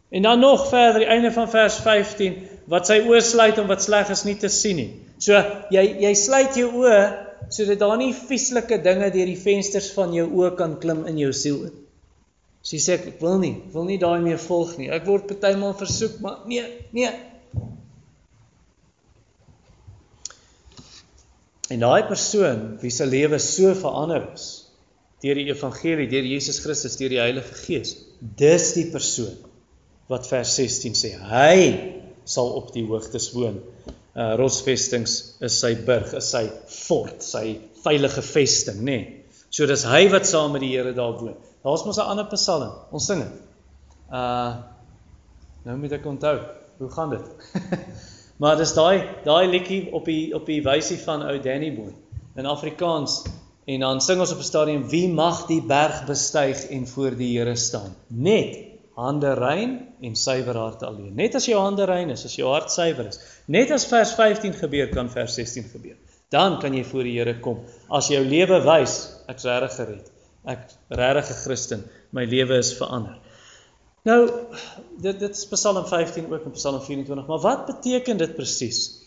[0.09, 2.37] En dan nog verder, die einde van vers 15,
[2.71, 4.91] wat sy oë sluit om wat sleg is nie te sien nie.
[5.19, 5.35] So
[5.75, 7.01] jy jy sluit jou oë
[7.53, 11.33] sodat daar nie vieslike dinge deur die vensters van jou oë kan klim in jou
[11.37, 11.77] siel in.
[12.67, 14.91] So jy sê ek wil nie, ek wil nie daai meer volg nie.
[14.91, 16.65] Ek word partymal versoek, maar nee,
[16.97, 17.13] nee,
[21.67, 24.47] En daai persoon wie se lewe so verander is
[25.25, 29.35] deur die evangelie, deur Jesus Christus, deur die Heilige Gees, dis die persoon
[30.13, 31.57] wat vers 16 sê, hy
[32.29, 33.57] sal op die hoogtes woon.
[34.17, 38.97] Uh rotsvestings is sy burg, is sy fort, sy veilige vesting, nê.
[38.97, 39.23] Nee.
[39.51, 41.37] So dis hy wat saam met die Here daar woon.
[41.65, 42.73] Daar's mos 'n ander Psalm.
[42.91, 43.35] Ons sing dit.
[44.11, 44.55] Uh
[45.65, 46.39] nou moet ek onthou.
[46.79, 47.25] Hoe gaan dit?
[48.37, 51.95] Maar dis daai daai liedjie op die op die wysie van ou Danny Boy
[52.37, 53.23] in Afrikaans
[53.65, 57.39] en dan sing ons op 'n stadium wie mag die berg bestyg en voor die
[57.39, 58.66] Here staan net
[58.97, 61.15] hande rein en suiwer hart alleen.
[61.17, 63.21] Net as jou hande rein is as jou hart suiwer is
[63.53, 65.97] net as vers 15 gebeur kan vers 16 gebeur.
[66.33, 67.61] Dan kan jy voor die Here kom.
[67.93, 68.97] As jou lewe wys
[69.31, 70.11] ek's regtig gered.
[70.47, 71.85] Ek regtig 'n Christen.
[72.11, 73.19] My lewe is verander.
[74.07, 74.21] Nou
[75.03, 79.06] dit dit is Psalm 15 ook en Psalm 24, maar wat beteken dit presies?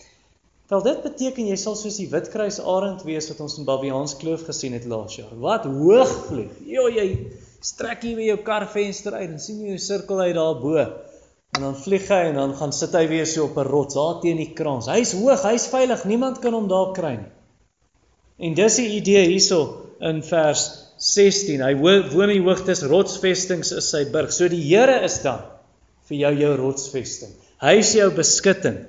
[0.70, 4.44] Wel dit beteken jy sal soos die witkruis arend wees wat ons in Babiaans Kloof
[4.46, 5.32] gesien het laas jaar.
[5.42, 6.52] Wat hoog vlieg.
[6.70, 7.06] Jo jy
[7.66, 10.84] strek hier by jou karvenster uit en sien jy hoe sirkel hy daar bo.
[11.58, 14.20] En dan vlieg hy en dan gaan sit hy weer so op 'n rots daar
[14.22, 14.92] teen die kraans.
[14.94, 17.32] Hy's hoog, hy's veilig, niemand kan hom daar kry nie.
[18.38, 21.66] En dis die idee hierso in vers 16.
[21.66, 24.32] Hy woon in hoogtes, rotsvestings is sy burg.
[24.32, 25.42] So die Here is dan
[26.10, 27.34] vir jou jou rotsvesting.
[27.58, 28.86] Hy is jou beskutting.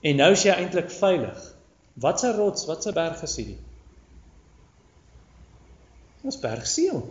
[0.00, 1.54] En nou is jy eintlik veilig.
[1.94, 3.58] Wat 'n rots, wat 'n berg is hierdie?
[6.22, 7.02] Ons berg Sion.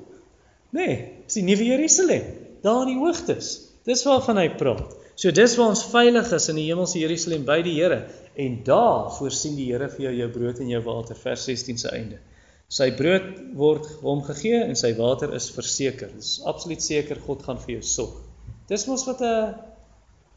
[0.69, 2.23] Nee, dis die nuwe Jerusalem,
[2.61, 3.61] daar in die hoogtes.
[3.85, 4.95] Dis waarvan hy praat.
[5.15, 8.01] So dis waar ons veilig is in die hemelse Jerusalem by die Here
[8.35, 11.93] en daar voorsien die Here vir jou jou brood en jou water vers 16 se
[11.95, 12.19] einde.
[12.67, 16.11] Sy brood word hom gegee en sy water is verseker.
[16.11, 18.19] Dit is absoluut seker God gaan vir jou sorg.
[18.67, 19.55] Dis mos wat 'n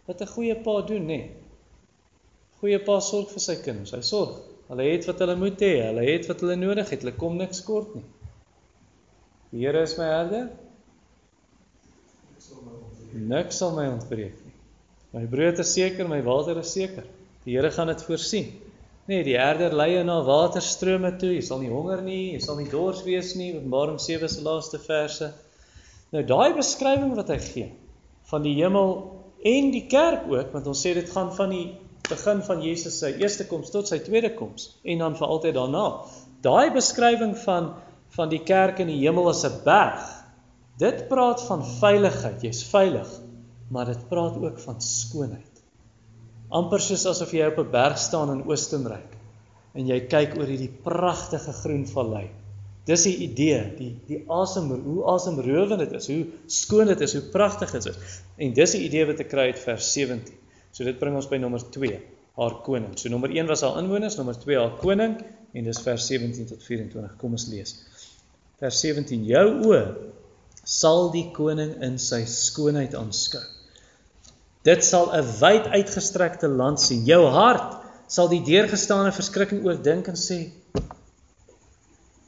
[0.06, 1.16] wat 'n goeie pa doen, nê?
[1.16, 1.47] Nee.
[2.60, 3.94] Goeie pa sorg vir sy kinders.
[3.94, 4.38] Hy sorg.
[4.68, 5.74] Hulle het wat hulle moet hê.
[5.86, 7.04] Hulle het wat hulle nodig het.
[7.04, 8.04] Hulle kom niks kort nie.
[9.52, 10.48] Die Here is my herder.
[13.14, 14.54] Niks sal my ontbreek nie.
[15.14, 17.06] My brood is seker, my water is seker.
[17.46, 18.50] Die Here gaan dit voorsien.
[19.08, 21.30] Nee, die herder lei jou na waterstrome toe.
[21.32, 23.54] Jy sal nie honger nie, jy sal nie dors wees nie.
[23.56, 25.30] Openbaring 7 se laaste verse.
[26.12, 27.70] Nou daai beskrywing wat hy gee
[28.28, 28.92] van die hemel
[29.48, 31.66] en die kerk ook, want ons sê dit gaan van die
[32.08, 35.86] begin van Jesus se eerste koms tot sy tweede koms en dan vir altyd daarna.
[36.42, 37.74] Daai beskrywing van
[38.16, 40.06] van die kerk in die hemel as 'n berg.
[40.78, 43.08] Dit praat van veiligheid, jy's veilig,
[43.68, 45.58] maar dit praat ook van skoonheid
[46.48, 49.16] amper soos asof jy op 'n berg staan in Oostenryk
[49.74, 52.30] en jy kyk oor hierdie pragtige groen vallei.
[52.88, 57.22] Dis die idee, die die asem hoe asemrowend dit is, hoe skoon dit is, hoe
[57.30, 57.96] pragtig dit is.
[58.38, 60.22] En dis die idee wat ek kry uit vers 17.
[60.72, 61.98] So dit bring ons by nommer 2,
[62.38, 62.94] haar koning.
[62.98, 65.18] So nommer 1 was haar inwoners, nommer 2 haar koning
[65.56, 67.16] en dis vers 17 tot 24.
[67.20, 67.74] Kom ons lees.
[68.58, 69.82] Vers 17: Jou oë
[70.68, 73.42] sal die koning in sy skoonheid aanskou.
[74.66, 77.04] Dit sal 'n wyd uitgestrekte land sien.
[77.06, 77.78] Jou hart
[78.08, 80.38] sal die deurgestane verskrikking oordink en sê: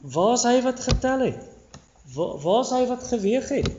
[0.01, 1.41] Waar's hy wat getel het?
[2.15, 3.71] Waar's hy wat geweeg het?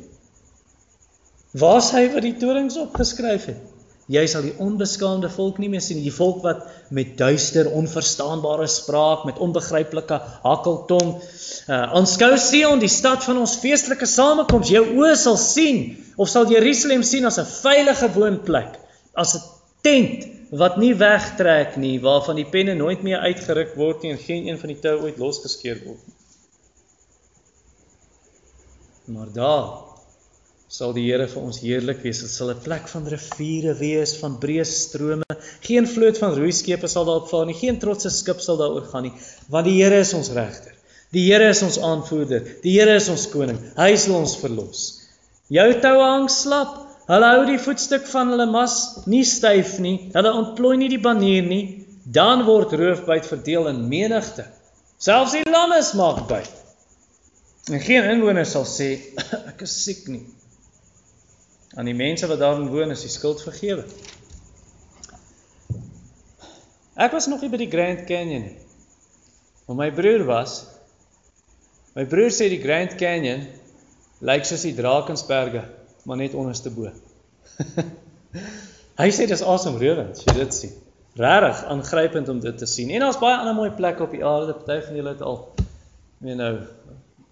[1.53, 3.72] Waar's hy wat die torings opgeskryf het?
[4.11, 8.67] Jy sal die onbeskaamde volk nie meer sien nie, die volk wat met duister, onverstaanbare
[8.67, 11.13] spraak, met onbegryplike hakkeltong,
[11.69, 14.73] uh, aanskou Sion, die stad van ons feestelike samekoms.
[14.75, 15.85] Jou oë sal sien
[16.19, 18.81] of sal Jerusalem sien as 'n veilige woonplek,
[19.15, 19.43] as 'n
[19.83, 24.49] tent wat nie wegtrek nie, waarvan die penne nooit meer uitgeruk word nie en geen
[24.49, 26.19] een van die toue ooit losgeskeur word nie.
[29.15, 29.92] Maar daar
[30.73, 32.23] sal die Here vir ons heerlik wees.
[32.25, 35.37] Dit sal 'n plek van riviere wees, van breë strome.
[35.61, 37.59] Geen vloot van roeiskepe sal daarop vaar nie.
[37.59, 39.13] Geen trotse skip sal daaroor gaan nie,
[39.53, 40.73] want die Here is ons regter.
[41.13, 42.41] Die Here is ons aanvoerder.
[42.63, 43.61] Die Here is ons koning.
[43.77, 44.81] Hy sal ons verlos.
[45.53, 46.79] Jou toue hang slap.
[47.07, 50.09] Hulle hou die voetstuk van hulle mas nie styf nie.
[50.17, 51.85] Hulle ontplooi nie die banier nie.
[52.07, 54.47] Dan word roofbyt verdeel in menigte.
[54.97, 56.55] Selfs die lammes maak byt.
[57.69, 58.95] En geen inwoner sal sê
[59.53, 60.25] ek is siek nie.
[61.75, 63.87] Aan die mense wat daarin woon is die skuld vergewe.
[67.01, 68.59] Ek was nog nie by die Grand Canyon nie.
[69.67, 70.59] Maar my broer was.
[71.97, 73.47] My broer sê die Grand Canyon
[74.23, 75.65] lyk soos die Drakensberge,
[76.05, 76.93] maar net onderste bo.
[79.01, 80.75] Hy sê dis awesome rowend, jy dit sien.
[81.17, 82.93] Regtig aangrypend om dit te sien.
[82.93, 84.55] En daar's baie ander mooi plekke op die aarde.
[84.57, 85.41] Party van julle het al
[86.23, 86.53] meen nou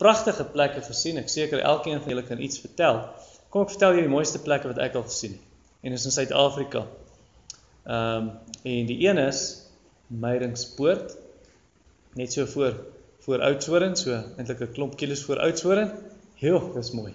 [0.01, 1.21] pragtige plekke gesien.
[1.21, 3.05] Ek seker elkeen van julle kan iets vertel.
[3.51, 5.47] Kom ek vertel julle die mooiste plekke wat ek al gesien het.
[5.83, 6.85] En dit is in Suid-Afrika.
[7.87, 9.39] Ehm um, en die een is
[10.07, 11.15] Meyringspoort
[12.19, 12.75] net so voor
[13.25, 15.91] voor Oudtshoorn, so eintlik 'n klomp kilos voor Oudtshoorn.
[16.35, 17.13] Jo, dis mooi.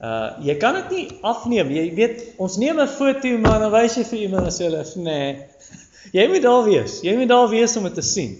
[0.00, 1.70] Uh jy kan dit nie afneem.
[1.70, 5.02] Jy weet, ons neem 'n foto maar dan wys jy vir iemand as hulle nê.
[5.02, 5.46] Nee.
[6.18, 7.00] Jy moet daar wees.
[7.02, 8.36] Jy moet daar wees om dit te sien.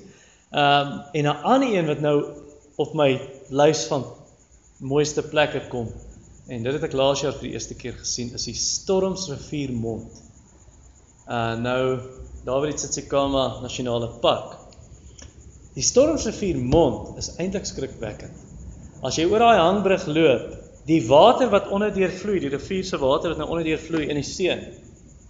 [0.50, 2.24] Ehm um, en 'n ander een wat nou
[2.76, 4.04] op my lys van
[4.78, 5.88] mooiste plekke kom.
[6.46, 10.20] En dit het ek laas jaar vir die eerste keer gesien is die Stormsrivier mond.
[11.26, 11.80] Uh nou
[12.46, 14.54] David Tsitsikamma Nasionale Park.
[15.74, 18.44] Die Stormsrivier mond is eintlik skrikwekkend.
[19.02, 20.54] As jy oor daai hangbrug loop,
[20.86, 24.26] die water wat onderdeur vloei, die rivier se water wat nou onderdeur vloei in die
[24.26, 24.54] see.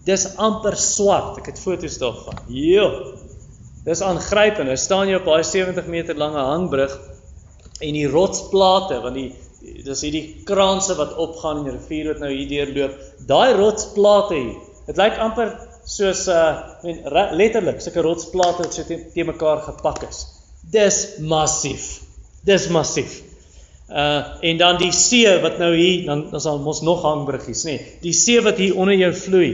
[0.06, 1.40] Dis amper swart.
[1.40, 2.44] Ek het foto's daarvan.
[2.52, 3.16] Jo.
[3.88, 4.68] Dis aangrypend.
[4.68, 6.92] Nou staan jy op daai 70 meter lange hangbrug
[7.80, 9.30] en die rotsplate want die
[9.86, 12.96] dis hierdie kraanse wat opgaan in die rivier wat nou hier deurloop.
[13.28, 14.56] Daai rotsplate hier.
[14.86, 15.52] Dit lyk amper
[15.86, 20.26] soos 'n uh, men letterlik sulke rotsplate wat so te, te mekaar gepak is.
[20.70, 22.02] Dis massief.
[22.44, 23.22] Dis massief.
[23.86, 27.76] Uh en dan die see wat nou hier dan dan sal ons nog hangbruggies nê.
[27.76, 29.50] Nee, die see wat hier onder jou vloei.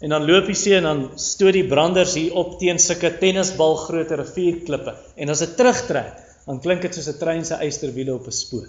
[0.00, 3.76] En dan loop die see en dan stoot die branders hier op teen sulke tennisbal
[3.76, 4.94] grootte rivierklippe.
[5.16, 6.14] En as dit terugtrek,
[6.46, 8.68] dan klink dit soos 'n trein se eysterwiele op 'n spoor.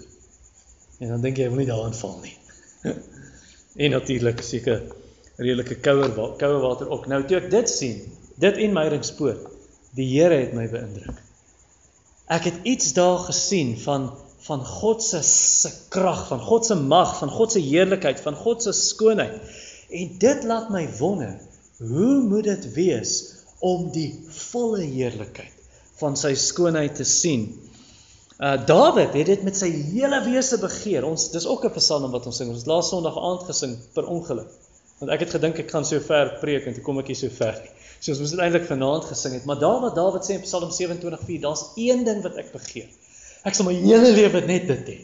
[1.02, 2.36] En dan dink jy, wil nie daarin val nie.
[3.82, 4.84] en natuurlik seker
[5.40, 7.08] redelike kouer koue water ook.
[7.10, 8.02] Nou toe ek dit sien,
[8.42, 9.40] dit en my ringspoor,
[9.98, 11.18] die Here het my beïndruk.
[12.32, 14.12] Ek het iets daar gesien van
[14.42, 18.64] van God se se krag, van God se mag, van God se heerlikheid, van God
[18.64, 19.36] se skoonheid.
[19.94, 21.36] En dit laat my wonder,
[21.78, 23.12] hoe moet dit wees
[23.62, 24.08] om die
[24.50, 25.54] volle heerlikheid
[26.00, 27.46] van sy skoonheid te sien?
[28.42, 31.04] Uh Dawid het dit met sy hele wese begeer.
[31.06, 32.48] Ons dis ook 'n psalm wat ons sing.
[32.50, 34.50] Ons laas Sondag aand gesing per ongeluk.
[34.98, 37.28] Want ek het gedink ek gaan so ver preek en toe kom ek hier so
[37.28, 37.60] ver.
[38.00, 39.44] So ons moes dit eintlik vanaand gesing het.
[39.44, 42.88] Maar daar wat Dawid sê in Psalm 27:4, daar's een ding wat ek begeer.
[43.44, 44.98] Ek sal my hele lewe net dit hê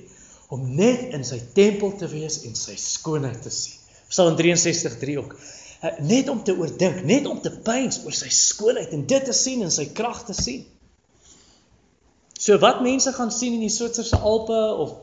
[0.48, 3.79] om net in sy tempel te wees en sy skoonheid te sien.
[4.09, 5.37] Psalm 63:3 ook.
[5.83, 9.33] Uh, net om te oordink, net om te pyns oor sy skoonheid en dit te
[9.33, 10.66] sien en sy krag te sien.
[12.38, 14.96] So wat mense gaan sien in die Switserse Alpe of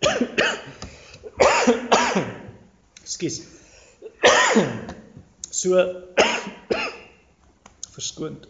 [3.04, 3.42] Skus.
[5.52, 5.76] So
[7.94, 8.48] verskoond.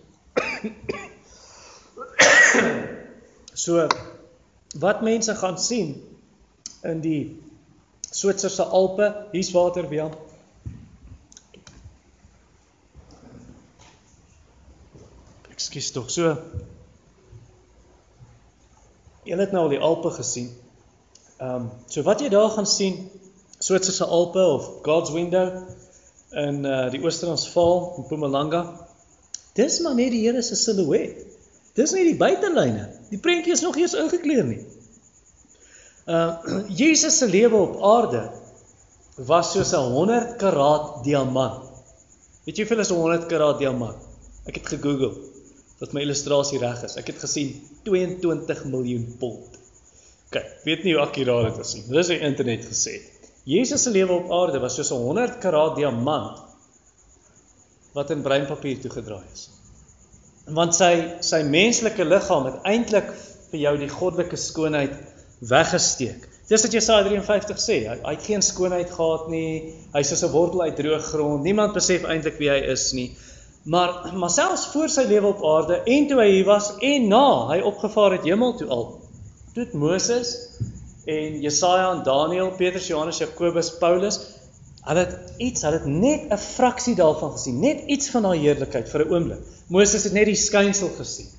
[3.54, 3.88] So
[4.78, 6.18] wat mense gaan sien
[6.82, 7.42] in die
[8.10, 10.10] Switserse Alpe, hier's water weer.
[15.50, 16.36] Ekskuus tog so
[19.22, 20.50] Jy het nou al die Alpe gesien.
[21.38, 22.96] Ehm um, so wat jy daar gaan sien,
[23.62, 25.62] Switserse Alpe of God's Window
[26.30, 28.62] in uh die Oos-Transvaal in Mpumalanga.
[29.54, 31.22] Dis maar net die Here se silhouet.
[31.78, 32.88] Dis nie die buitelyne.
[33.10, 34.62] Die prentjie is nog eers ingekleer nie.
[36.06, 36.42] Uh
[36.82, 38.24] Jesus se lewe op aarde
[39.16, 41.70] was soos 'n 100 karaat diamant.
[42.44, 44.02] Weet jy hoeveel is 'n 100 karaat diamant?
[44.50, 45.14] Ek het gegoogel
[45.82, 46.94] dat my illustrasie reg is.
[47.00, 47.56] Ek het gesien
[47.88, 49.58] 22 miljoen pond.
[50.32, 51.82] Kyk, weet nie hoe akkuraat dit is nie.
[51.90, 53.00] Dis op internet gesê.
[53.50, 56.38] Jesus se lewe op aarde was soos 'n 100 karaat diamant
[57.92, 59.48] wat in breinpapier toegedraai is.
[60.46, 63.10] Want sy sy menslike liggaam het eintlik
[63.50, 64.94] vir jou die goddelike skoonheid
[65.50, 66.28] weggesteek.
[66.48, 67.76] Dis wat Jesaja 53 sê.
[67.88, 69.74] Hy, hy het geen skoonheid gehad nie.
[69.92, 71.42] Hy's soos 'n wortel uit droë grond.
[71.42, 73.10] Niemand besef eintlik wie hy is nie.
[73.62, 77.26] Maar maar selfs voor sy lewe op aarde en toe hy hier was en na
[77.52, 78.86] hy opgevaar het hemel toe al.
[79.54, 80.32] Toe Moses
[81.06, 84.18] en Jesaja en Daniël, Petrus, Johannes, Jakobus, Paulus,
[84.82, 88.88] hulle het iets, hulle het net 'n fraksie daarvan gesien, net iets van daai heerlikheid
[88.88, 89.40] vir 'n oomblik.
[89.68, 91.30] Moses het net die skynsel gesien.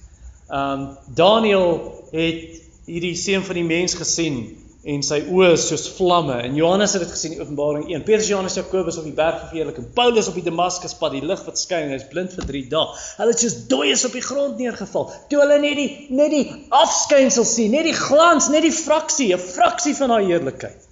[0.50, 6.36] Um Daniël het hierdie seun van die mens gesien en sy oë is soos vlamme.
[6.44, 8.04] En Johannes het dit gesien in Openbaring 1.
[8.04, 11.60] Petrus, Johannes, Jakobus op die berg verheerlik en Paulus op die Damaskuspad, die lig wat
[11.62, 12.98] skyn en hy's blind vir 3 dae.
[13.20, 15.08] Hulle het soos dooies op die grond neergeval.
[15.32, 16.44] Toe hulle net die net die
[16.76, 20.90] afskynsel sien, net die glans, net die fraksie, 'n fraksie van haar heerlikheid.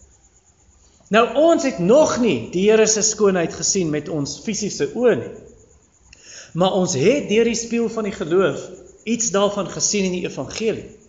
[1.11, 5.33] Nou ons het nog nie die Here se skoonheid gesien met ons fisiese oë nie.
[6.53, 8.63] Maar ons het deur die spieël van die geloof
[9.03, 11.00] iets daarvan gesien in die evangelie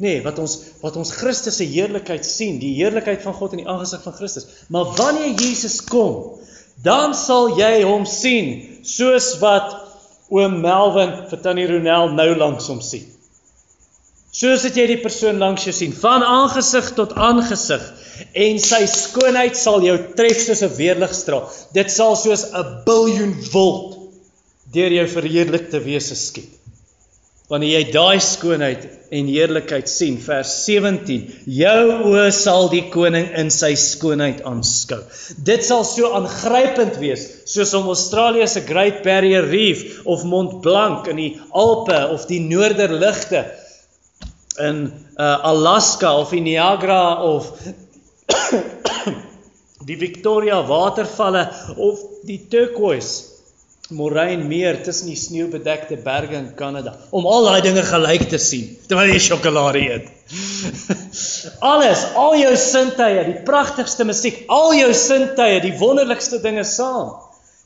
[0.00, 3.62] nê, nee, wat ons wat ons Christus se heerlikheid sien, die heerlikheid van God in
[3.62, 4.48] die aangesig van Christus.
[4.72, 6.40] Maar wanneer Jesus kom,
[6.80, 8.52] dan sal jy hom sien
[8.88, 9.74] soos wat
[10.32, 13.04] oom Melvin vir Tannie Ronel nou langs hom sien.
[14.32, 17.82] Soos dat jy die persoon langs jou sien van aangesig tot aangesig
[18.46, 21.50] en sy skoonheid sal jou tref soos 'n weerligstraal.
[21.74, 23.98] Dit sal soos 'n biljoen volt
[24.72, 26.59] deur jou verheerlikte wese skiet
[27.50, 33.50] wanneer jy daai skoonheid en heerlikheid sien vers 17 jou oë sal die koning in
[33.50, 35.00] sy skoonheid aanskou.
[35.34, 41.10] Dit sal so aangrypend wees soos om Australië se Great Barrier Reef of Mont Blanc
[41.10, 43.48] in die Alpe of die Noorderligte
[44.60, 44.84] in
[45.18, 47.50] uh, Alaska of die Niagara of
[49.90, 53.39] die Victoria watervalle of die turquoise
[53.90, 58.68] Moraine meer tussen die sneeubedekte berge in Kanada om al daai dinge gelyk te sien
[58.90, 60.10] terwyl jy sjokolade eet.
[61.72, 67.16] Alles, al jou sintuie, die pragtigste musiek, al jou sintuie, die wonderlikste dinge saam.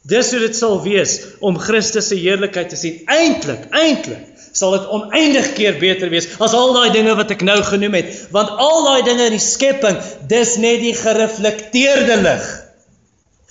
[0.09, 3.03] Dis hoe dit sal wees om Christus se heerlikheid te sien.
[3.09, 7.59] Eintlik, eintlik sal dit oneindig keer beter wees as al daai dinge wat ek nou
[7.67, 9.99] genoem het, want al daai dinge in die skepping,
[10.31, 12.51] dis net die gereflekteerde lig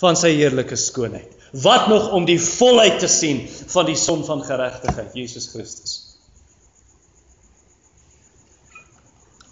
[0.04, 1.43] van sy heerlike skoonheid.
[1.54, 6.00] Wat nog om die volheid te sien van die son van geregtigheid, Jesus Christus.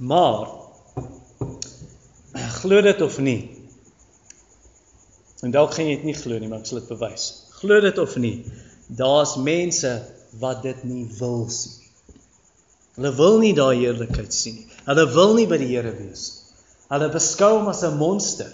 [0.01, 0.47] Maar
[2.61, 3.39] glo dit of nie.
[5.41, 7.27] En dalk gaan jy dit nie glo nie, maar ek sal dit bewys.
[7.61, 8.35] Glo dit of nie,
[8.89, 9.93] daar's mense
[10.41, 11.77] wat dit nie wil sien.
[12.97, 14.67] Hulle wil nie daai heerlikheid sien nie.
[14.87, 16.41] Hulle wil nie by die Here wees nie.
[16.91, 18.49] Hulle beskou hom as 'n monster.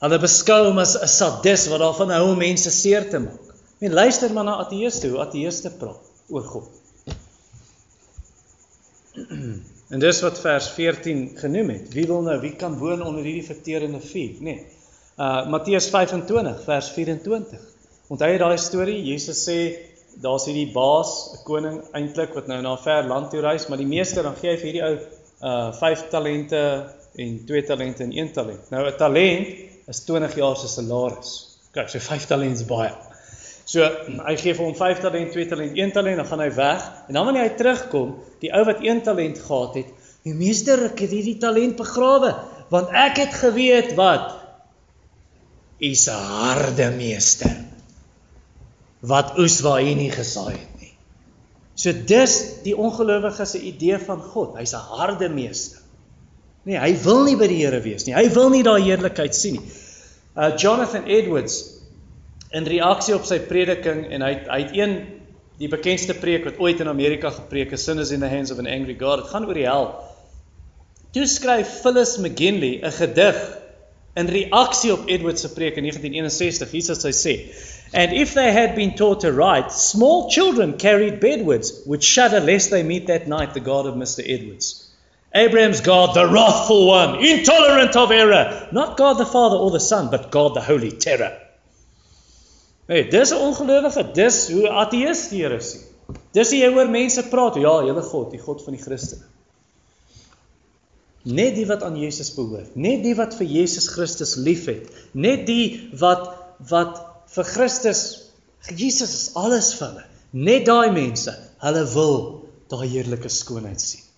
[0.00, 3.44] Hulle beskou hom as 'n sadis wat daarvan hou om mense seer te maak.
[3.80, 6.70] Men luister maar na ateëste, hoe ateëste praat oor God.
[9.90, 11.86] En dis wat vers 14 genoem het.
[11.92, 14.54] Wie wil nou, wie kan woon onder hierdie verterende vuur, nê?
[14.54, 14.66] Nee.
[15.18, 17.64] Uh Matteus 25 vers 24.
[18.08, 19.00] Onthou jy daai storie?
[19.02, 19.56] Jesus sê
[20.22, 23.82] daar's hierdie baas, 'n koning eintlik wat nou na 'n ver land toe reis, maar
[23.82, 24.94] die meester dan gee hy vir hierdie ou
[25.50, 26.62] uh 5 talente
[27.16, 28.70] en 2 talente en 1 talent.
[28.70, 31.32] Nou 'n talent is 20 jaar se salaris.
[31.74, 32.92] Kyk, so 5 talente baie.
[33.70, 36.86] So hy gee vir hom 5 talent, 2 talent, 1 talent, dan gaan hy weg
[37.06, 39.92] en dan wanneer hy terugkom, die ou wat 1 talent gehad het,
[40.26, 42.34] die meester ek het hierdie talent begrawe
[42.70, 44.36] want ek het geweet wat
[45.80, 47.56] is 'n harde meester
[49.00, 50.94] wat oes waar hy nie gesaai het nie.
[51.74, 54.58] So dis die ongelowige se idee van God.
[54.58, 55.80] Hy's 'n harde meester.
[56.64, 58.14] Nee, hy wil nie by die Here wees nie.
[58.14, 59.70] Hy wil nie daai heerlikheid sien nie.
[60.36, 61.80] Uh Jonathan Edwards
[62.50, 64.94] in reaksie op sy prediking en hy hy het een
[65.60, 68.58] die bekendste preek wat ooit in Amerika gepreek is, Sin is in the hands of
[68.58, 69.24] an angry God.
[69.24, 69.90] Dit gaan oor die hel.
[71.12, 73.40] Toe skryf Phyllis McGinley 'n gedig
[74.16, 76.70] in reaksie op Edwards se preek in 1961.
[76.70, 77.34] Hier sê hy sê:
[77.92, 82.70] And if they had been taught to write, small children carried bedwards would shudder lest
[82.70, 84.22] they meet that night the God of Mr.
[84.24, 84.89] Edwards.
[85.32, 90.10] Abraham's God, the wrathful one, intolerant of error, not God the Father or the Son,
[90.10, 91.38] but God the Holy Terror.
[92.88, 95.82] Nee, dis 'n ongelowige, dis hoe ateïs die Here sien.
[96.34, 99.22] Dis hoe jy oor mense praat, ja, hele God, die God van die Christene.
[101.22, 105.90] Net die wat aan Jesus behoort, net die wat vir Jesus Christus liefhet, net die
[106.00, 106.26] wat
[106.70, 106.98] wat
[107.30, 108.30] vir Christus
[108.68, 110.04] Jesus is alles vir hulle.
[110.32, 112.16] Net daai mense, hulle wil
[112.72, 114.09] daai heerlike skoonheid sien.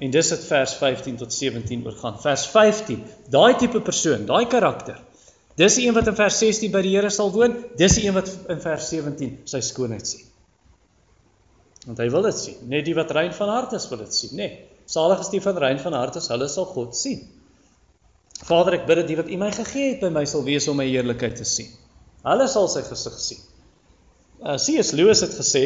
[0.00, 2.16] En dis dit vers 15 tot 17 oor gaan.
[2.22, 4.98] Vers 15, daai tipe persoon, daai karakter.
[5.60, 8.16] Dis die een wat in vers 16 by die Here sal woon, dis die een
[8.16, 10.24] wat in vers 17 sy skoonheid sien.
[11.84, 12.62] Want hy wil dit sien.
[12.72, 14.48] Net die wat rein van hart is wil dit sien, nê.
[14.48, 17.20] Nee, salig is die van rein van hart, hulle sal God sien.
[18.40, 20.80] Vader, ek bid dat die wat U my gegee het by my sal wees om
[20.80, 21.68] my heerlikheid te sien.
[22.24, 23.42] Hulle sal sy gesig sien.
[24.40, 24.92] uh, C.S.
[24.92, 25.64] Lewis het gesê,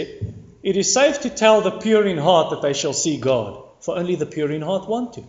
[0.62, 3.99] "It is safe to tell the pure in heart that they shall see God, for
[4.01, 5.24] only the pure in heart want to."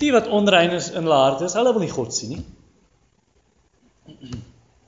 [0.00, 2.44] Die wat onrein is in hulle hart is, hulle wil nie God sien nie.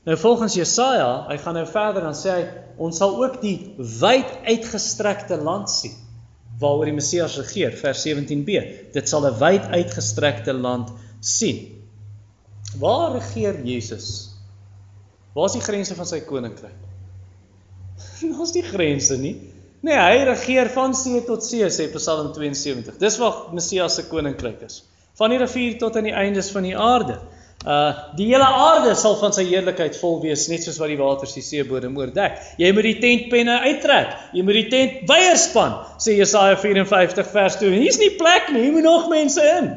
[0.03, 2.47] Nou volgens Jesaja, hy gaan nou verder dan sê hy
[2.83, 5.95] ons sal ook die wyd uitgestrekte land sien
[6.63, 8.65] waaroor die Messias regeer vers 17b.
[8.95, 11.83] Dit sal 'n wyd uitgestrekte land sien.
[12.79, 14.31] Waar regeer Jesus?
[15.35, 16.79] Waar is die grense van sy koninkryk?
[18.21, 19.37] Daar's nie grense nie.
[19.83, 22.99] Nee, hy regeer van see tot see sê Psalm 72.
[23.03, 24.83] Dis waar Messias se koninkryk is.
[25.19, 27.19] Van die rivier tot aan die eindes van die aarde.
[27.63, 31.35] Uh die hele aarde sal van sy heerlikheid vol wees net soos wat die waters
[31.35, 32.39] die seebodem oordek.
[32.63, 34.17] Jy moet die tentpenne uittrek.
[34.35, 37.83] Jy moet die tent weier span, sê Jesaja 54 vers 2.
[37.83, 39.71] Hier's nie plek nie, hier moet nog mense in.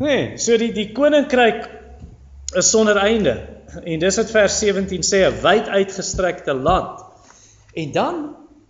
[0.00, 1.64] Nee, so die die koninkryk
[2.56, 3.38] is sonder einde.
[3.84, 7.04] En dis wat vers 17 sê, 'n wyd uitgestrekte land.
[7.74, 8.14] En dan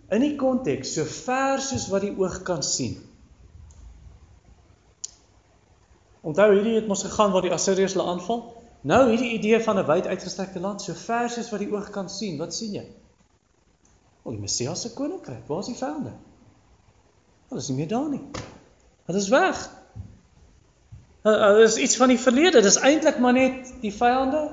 [0.09, 2.97] in die konteks so ver soos wat die oog kan sien.
[6.21, 8.41] Onthou hierdie het mos gegaan waar die Assiriërs hulle aanval.
[8.81, 12.09] Nou hierdie idee van 'n wyd uitgestrekte land so ver soos wat die oog kan
[12.09, 12.37] sien.
[12.37, 12.85] Wat sien jy?
[14.23, 15.47] O, die Messias se koninkryk.
[15.47, 16.11] Waar is die vyande?
[17.49, 18.21] Hulle is nie meer daar nie.
[19.05, 19.69] Hulle is weg.
[21.21, 22.61] Hulle is iets van die verlede.
[22.61, 24.43] Dis eintlik maar net die vyande.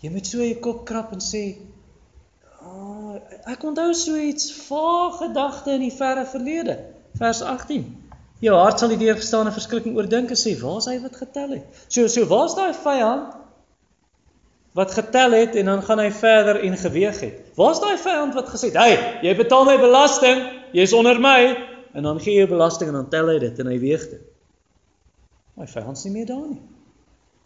[0.00, 1.75] Jy moet so jou kop krap en sê, "Ag, oh,
[3.44, 6.78] ek onthou so iets vaag gedagte in die verre verlede."
[7.18, 7.86] Vers 18.
[8.44, 11.16] Jou hart sal die deur verstaan en verskrikking oordink en sê, "Waar is hy wat
[11.16, 13.34] getel het?" So so waar's daai vyand
[14.76, 17.36] wat getel het en dan gaan hy verder en geweeg het.
[17.56, 21.56] Waar's daai vyand wat gesê het, "Hey, jy betaal my belasting, jy's onder my."
[21.92, 24.20] En dan gee jy belasting en dan tel hy dit en hy weeg dit.
[25.54, 26.60] My vyand's nie meer daar nie.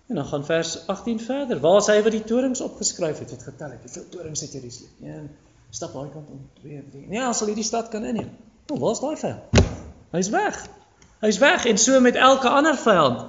[0.08, 1.60] En dan gaan vers 18 verder.
[1.60, 3.80] Waar is hy wat die torings opgeskryf het, het getel het?
[3.82, 4.90] Hoeveel torings het Jerusalem?
[5.02, 5.28] Een
[5.74, 7.06] stap daai kant om, twee, drie.
[7.08, 8.30] Nee, as hulle hierdie stad kan inneem.
[8.70, 9.60] Nou, waar's daai vyand?
[10.14, 10.58] Hy's weg.
[11.22, 13.26] Hy's weg en so met elke ander vyand.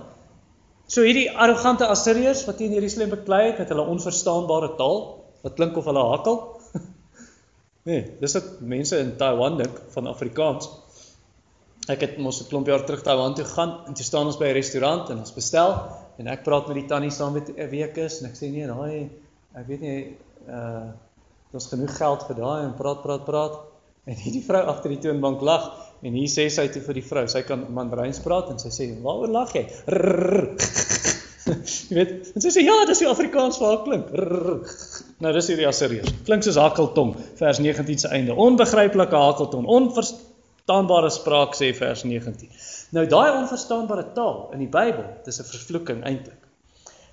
[0.91, 5.01] So hierdie arrogante Assiriërs wat teen Jerusalem beklei het met hulle onverstaanbare taal,
[5.45, 6.39] wat klink of hulle hakkel.
[7.89, 10.67] nee, dis wat mense in Taiwan dink van Afrikaans.
[11.89, 14.49] Ek het mos 'n klomp jaar terug Taiwan toe gaan en toe staan ons by
[14.49, 15.77] 'n restaurant en ons bestel
[16.17, 18.67] en ek praat met die tannie saam met 'n week is en ek sê nee,
[18.67, 19.09] daai
[19.55, 20.17] ek weet nie
[20.47, 20.91] uh
[21.51, 23.59] daar's genoeg geld vir daai en praat praat praat
[24.05, 25.71] en hierdie vrou agter die toonbank lag
[26.01, 28.87] En hier sê sy toe vir die vrou, sy kan Mandaryns praat en sy sê,
[29.03, 29.67] "Waaroor lag jy?"
[31.91, 34.09] Jy weet, en sy sê, "Ja, dis die Afrikaans vir haar klink."
[35.21, 36.13] Nou dis hierdie Assiriërs.
[36.25, 38.33] Klink soos hakkeltong, vers 19 se einde.
[38.33, 42.49] Onbegryplike hakkeltong, onverstaanbare spraak sê vers 19.
[42.97, 46.41] Nou daai onverstaanbare taal in die Bybel, dis 'n vervloeking eintlik.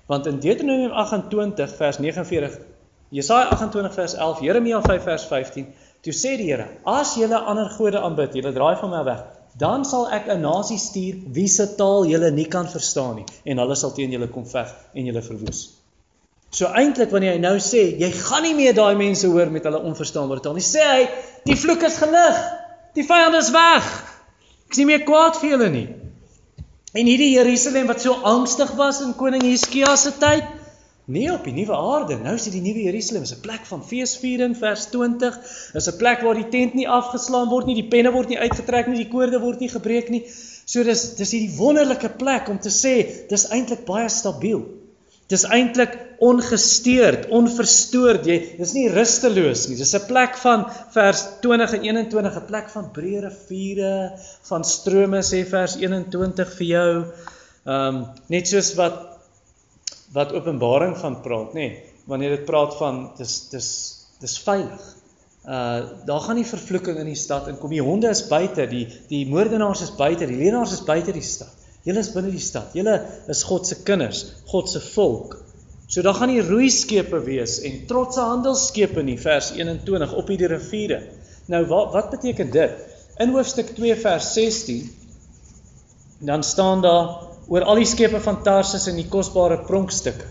[0.07, 2.57] Want in Deuteronomium 28 vers 49,
[3.09, 5.67] Jesaja 28 vers 11, Jeremia 5 vers 15
[6.01, 9.23] Toe sê die Here: "As julle ander gode aanbid, julle draai van my weg,
[9.59, 13.57] dan sal ek 'n nasie stuur wie se taal julle nie kan verstaan nie en
[13.57, 15.59] hulle sal teen julle kom veg en julle verwoes."
[16.51, 19.83] So eintlik wanneer hy nou sê, jy gaan nie meer daai mense hoor met hulle
[19.91, 21.09] onverstaanbare taal nie, sê hy,
[21.45, 22.39] die vloek is gelig.
[22.95, 23.83] Die vyand is weg.
[24.67, 25.87] Ek's nie meer kwaad vir julle nie.
[26.93, 30.43] En hierdie Jerusalem wat so angstig was in koning Hizkia se tyd,
[31.09, 32.19] Nee op die nuwe aarde.
[32.21, 35.39] Nou is dit die nuwe Jerusalem, is 'n plek van feesviering vers 20.
[35.73, 38.87] Is 'n plek waar die tent nie afgeslaan word nie, die penne word nie uitgetrek
[38.87, 40.23] nie, die koorde word nie gebreek nie.
[40.65, 44.61] So dis dis hierdie wonderlike plek om te sê dis eintlik baie stabiel.
[45.29, 48.25] Dis eintlik ongesteurd, onverstoord.
[48.25, 49.77] Jy dis nie rusteloos nie.
[49.77, 55.21] Dis 'n plek van vers 20 en 21, 'n plek van breë riviere, van strome
[55.23, 56.91] sê vers 21 vir jou.
[57.65, 59.08] Ehm um, net soos wat
[60.13, 61.67] wat Openbaring van praat, nê?
[61.69, 63.69] Nee, wanneer dit praat van dis dis
[64.19, 64.85] dis veilig.
[65.45, 67.71] Uh daar gaan nie vervloeking in die stad inkom.
[67.73, 71.53] Die honde is buite, die die moordenaars is buite, die leenaars is buite die stad.
[71.85, 72.73] Julle is binne die stad.
[72.75, 72.97] Julle
[73.31, 75.37] is God se kinders, God se volk.
[75.89, 80.99] So daar gaan nie roeiskepe wees en trotse handelskepe nie, vers 21 op hierdie riviere.
[81.49, 82.85] Nou wat wat beteken dit?
[83.19, 84.89] In hoofstuk 2 vers 16
[86.19, 90.27] dan staan daar oor al die skepe van Tarsus en die kosbare pronkstukke.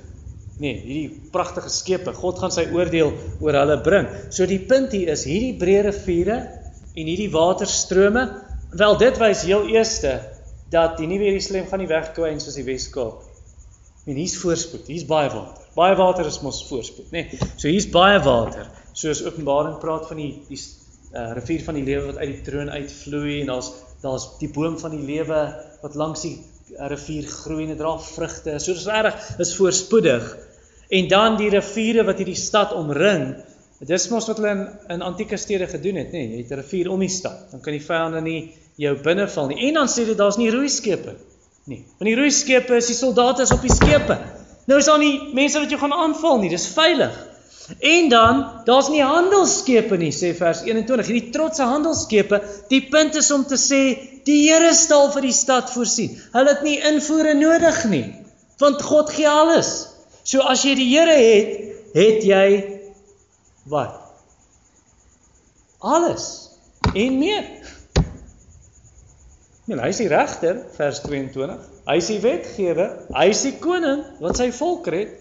[0.58, 3.12] Nee, hierdie pragtige skepe, God gaan sy oordeel
[3.42, 4.08] oor hulle bring.
[4.34, 6.38] So die punt hier is hierdie breë riviere
[6.98, 8.24] en hierdie waterstrome,
[8.78, 10.16] wel dit wys heel eerste
[10.72, 13.22] dat die nuwe Jerusalem gaan nie wegkwyn soos die Weskaap.
[14.08, 15.62] En hier's voorspoed, hier's baie water.
[15.76, 17.26] Baie water is mos voorspoed, nê?
[17.28, 18.66] Nee, so hier's baie water.
[18.98, 22.70] Soos Openbaring praat van die die uh, rivier van die lewe wat uit die troon
[22.72, 25.38] uitvloei en daar's daar's die boom van die lewe
[25.82, 26.36] wat langs die
[26.76, 28.58] rivier groei en dit dra vrugte.
[28.58, 30.36] So dis reg, is voorspoedig.
[30.88, 33.36] En dan die riviere wat hierdie stad omring,
[33.86, 34.62] Dis mos wat hulle in
[34.96, 36.24] in antieke stede gedoen het, nê?
[36.24, 37.50] Nee, jy het 'n rivier om die stad.
[37.50, 39.68] Dan kan die vyande nie jou binneval nie.
[39.68, 41.14] En dan sê dit daar's nie roeiskepe
[41.66, 41.84] nie.
[41.98, 44.18] Want die roeiskepe is die soldate op die skepe.
[44.66, 46.50] Nou is daar nie mense wat jou gaan aanval nie.
[46.50, 47.27] Dis veilig.
[47.78, 51.10] En dan daar's nie handelskepe nie, sê vers 21.
[51.10, 52.40] Hierdie trotse handelskepe,
[52.72, 53.82] die punt is om te sê
[54.24, 56.16] die Here stal vir die stad voorsien.
[56.32, 58.04] Hulle het nie invoere nodig nie,
[58.62, 59.72] want God gee alles.
[60.24, 61.58] So as jy die Here het,
[61.96, 62.46] het jy
[63.68, 64.00] wat?
[65.78, 66.48] Alles
[66.94, 67.44] en meer.
[69.68, 71.60] Nee, hy is die regter, vers 22.
[71.88, 75.12] Hy is die wetgewer, hy is die koning wat sy volk red.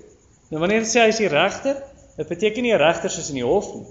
[0.48, 1.82] Nou wanneer sê hy is die regter,
[2.18, 3.86] dit beteken nie 'n regter soos in die hof nie.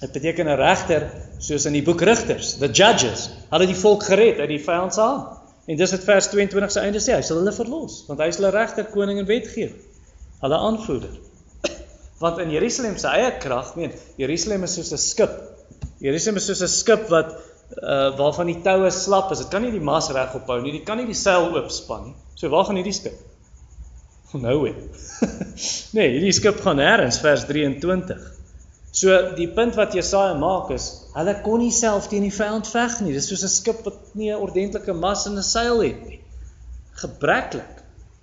[0.00, 3.30] Dit beteken 'n regter soos in die boek Rigters, the judges.
[3.50, 5.38] Hulle het die volk gered uit die vyand se hand.
[5.66, 8.36] En dis wat vers 22 se einde sê, hy sal hulle verlos, want hy is
[8.36, 9.72] hulle regter, koning en wetgewer.
[10.42, 11.14] Hulle aanvoerder.
[12.22, 15.38] Want in Jerusalem se eie krag, meen, Jerusalem is soos 'n skip.
[16.04, 17.32] Jerusalem is soos 'n skip wat
[17.80, 19.38] uh waarvan die toue slap is.
[19.38, 20.72] Dit kan nie die mas reg ophou nie.
[20.72, 22.14] Dit kan nie die seil oopspan nie.
[22.34, 23.16] So waar gaan hierdie skip?
[24.44, 24.74] Nou weer.
[25.94, 28.18] nee, hierdie skip gaan nêrens vers 23.
[28.94, 33.00] So die punt wat Jesaja maak is, hulle kon nie self teen die vyand veg
[33.02, 33.14] nie.
[33.14, 36.20] Dis soos 'n skip wat nie 'n ordentlike mas en 'n seil het nie.
[37.02, 37.70] Gebreklik.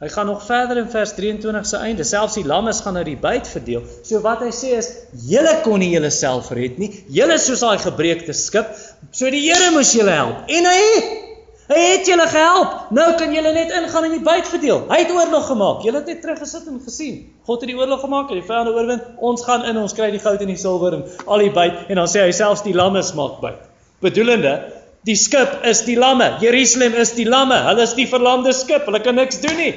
[0.01, 2.03] Hy gaan nog verder in vers 23 se einde.
[2.03, 3.83] Selfs die lammes gaan nou die byt verdeel.
[4.03, 6.89] So wat hy sê is, julle kon nie julleself red nie.
[7.07, 8.71] Julle soos daai gebreekte skip.
[9.11, 10.47] So die Here moes julle help.
[10.49, 11.30] En hy het
[11.69, 12.91] hy het julle gehelp.
[12.97, 14.83] Nou kan julle net ingaan en die byt verdeel.
[14.89, 15.85] Hy het oorlog gemaak.
[15.85, 17.21] Julle het net teruggesit en gesien.
[17.45, 19.01] God het die oorlog gemaak en die vyande oorwin.
[19.17, 22.01] Ons gaan in, ons kry die goud en die silwer en al die byt en
[22.01, 23.67] dan sê hy selfs die lammes maak byt.
[24.01, 24.55] Bedoelende
[25.01, 26.37] Die skip is die lamme.
[26.41, 27.57] Jerusalem is die lamme.
[27.65, 28.85] Hulle is die verlamde skip.
[28.85, 29.71] Hulle kan niks doen nie.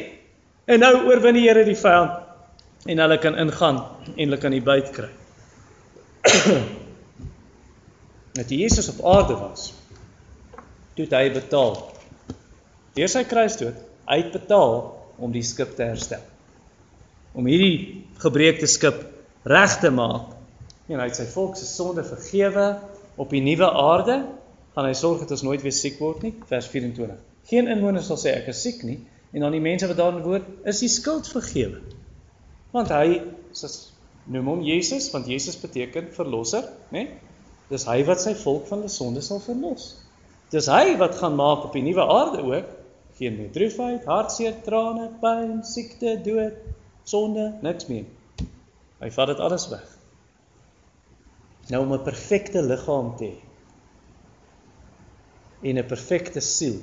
[0.68, 2.20] En nou oorwin die Here die vyand
[2.84, 3.78] en hulle kan ingaan
[4.12, 5.08] en hulle kan die byt kry.
[8.38, 9.70] Net Jesus op aarde was.
[10.94, 11.76] Toe hy betaal.
[12.94, 14.76] Deur sy kruisdood uitbetaal
[15.18, 16.22] om die skip te herstel.
[17.34, 19.00] Om hierdie gebreekte skip
[19.48, 20.30] reg te maak.
[20.86, 22.68] En hy het sy volk se sonde vergewe
[23.18, 24.20] op die nuwe aarde.
[24.74, 26.34] Gaan hy sorg dat ons nooit weer siek word nie.
[26.50, 27.18] Vers 24.
[27.50, 29.00] Geen inwoner sal sê ek is siek nie
[29.34, 31.80] en dan die mense wat daarin woon, is die skuld vergewe.
[32.70, 33.18] Want hy
[33.50, 33.70] sê
[34.30, 37.02] noem hom Jesus, want Jesus beteken verlosser, né?
[37.02, 37.32] Nee?
[37.66, 39.88] Dis hy wat sy volk van hulle sonde sal verlos.
[40.50, 42.68] Dis hy wat gaan maak op die nuwe aarde ook
[43.18, 46.56] geen meer droefheid, hartseer, trane, pyn, siekte, dood,
[47.06, 48.06] sonde, niks meer.
[48.98, 49.86] Hy vat dit alles weg.
[51.70, 53.36] Nou om 'n perfekte liggaam te hê
[55.68, 56.80] en 'n perfekte siel.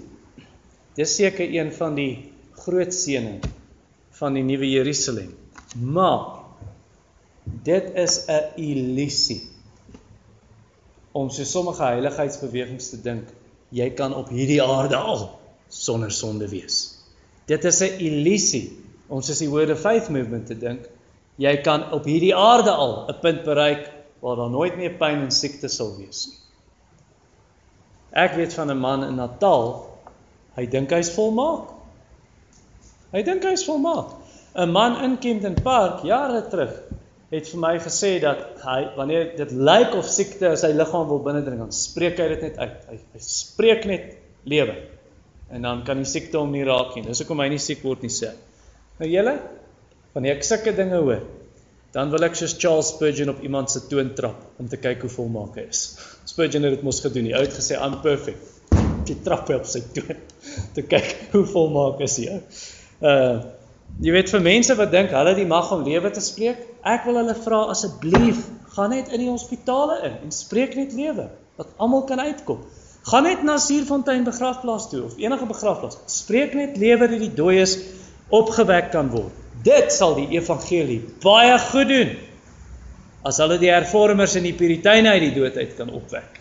[0.95, 3.43] Dis seker een van die groot seëning
[4.09, 5.35] van die nuwe Jerusalem.
[5.75, 6.41] Maar
[7.63, 9.41] dit is 'n illusie
[11.11, 13.27] om so sommige heiligheidsbewegings te dink
[13.71, 15.29] jy kan op hierdie aarde al
[15.71, 16.99] sonder sonde wees.
[17.47, 20.87] Dit is 'n illusie om soos die Word of Faith movement te dink
[21.37, 25.31] jy kan op hierdie aarde al 'n punt bereik waar daar nooit meer pyn en
[25.31, 26.37] siekte sal wees nie.
[28.11, 29.87] Ek weet van 'n man in Natal,
[30.55, 31.71] hy dink hy's volmaak.
[33.11, 34.21] Hy dink hy's volmaak.
[34.55, 36.73] 'n Man in Kempton Park jare terug
[37.31, 41.21] het vir my gesê dat hy wanneer dit lyk of siekte in sy liggaam wil
[41.23, 42.87] binnendring, dan spreek hy dit net uit.
[42.89, 44.09] Hy, hy spreek net
[44.51, 44.75] lewe.
[45.51, 47.05] En dan kan die siekte hom nie raak nie.
[47.07, 48.33] Dis hoekom hy nie siek word nie sê.
[48.99, 49.37] Nou julle,
[50.15, 51.23] wanneer ek sulke dinge hoor,
[51.95, 55.11] dan wil ek soos Charles Spurgeon op iemand se toon trap om te kyk hoe
[55.11, 55.85] volmaak hy is.
[56.27, 57.31] Spurgeon het dit mos gedoen.
[57.31, 58.59] Hy het gesê I'm perfect.
[59.07, 60.19] Jy trap op sy toon
[60.75, 62.39] te kyk hoe volmaak is hy.
[62.99, 63.59] Uh
[63.99, 67.19] jy weet vir mense wat dink hulle die mag om lewe te spreek, ek wil
[67.21, 71.27] hulle vra asseblief, gaan net in die hospitale in en spreek net lewe
[71.59, 72.63] dat almal kan uitkom.
[73.09, 75.97] Gaan net na Suurfontein begrafplaas toe of enige begrafplaas.
[76.05, 77.77] Spreek net lewe dat die dooies
[78.29, 79.33] opgewek kan word.
[79.65, 82.13] Dit sal die evangelie baie goed doen.
[83.25, 86.39] As hulle die hervormers en die puriteine uit die dood uit kan opwek.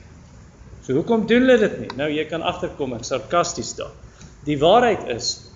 [0.84, 1.90] So hoekom doen hulle dit nie?
[1.96, 3.92] Nou jy kan agterkom en sarkasties daar.
[4.46, 5.49] Die waarheid is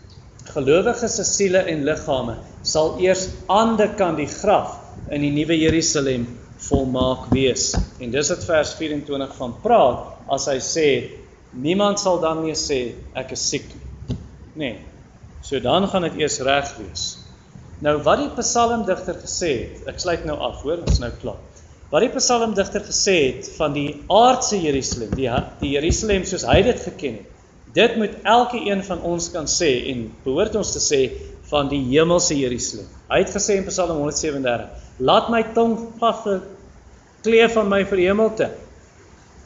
[0.52, 4.76] Gelowiges se siele en liggame sal eers aan die kant die graf
[5.10, 6.26] in die nuwe Jerusalem
[6.68, 7.72] volmaak wees.
[8.00, 10.88] En dis wat vers 24 van praat as hy sê
[11.52, 12.80] niemand sal dan meer sê
[13.16, 14.20] ek is siek nie.
[14.54, 14.76] Nee.
[15.44, 17.04] So dan gaan dit eers reg wees.
[17.84, 21.40] Nou wat die psalmdigter gesê het, ek sluit nou af, hoor, ons nou klaar.
[21.90, 25.28] Wat die psalmdigter gesê het van die aardse Jerusalem, die
[25.60, 27.33] die Jerusalem soos hy dit geken het.
[27.74, 31.00] Dit moet elke een van ons kan sê en behoort ons te sê
[31.50, 32.86] van die hemelse Jerusalem.
[33.10, 34.68] Hy het gesê in Psalm 137:
[34.98, 36.22] "Laat my tong vas
[37.24, 38.50] kleef van my verhemelte.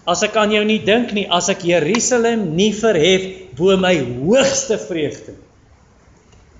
[0.09, 3.27] As ek aan jou nie dink nie, as ek Jerusalem nie verhef
[3.59, 5.37] bo my hoogste vreugde.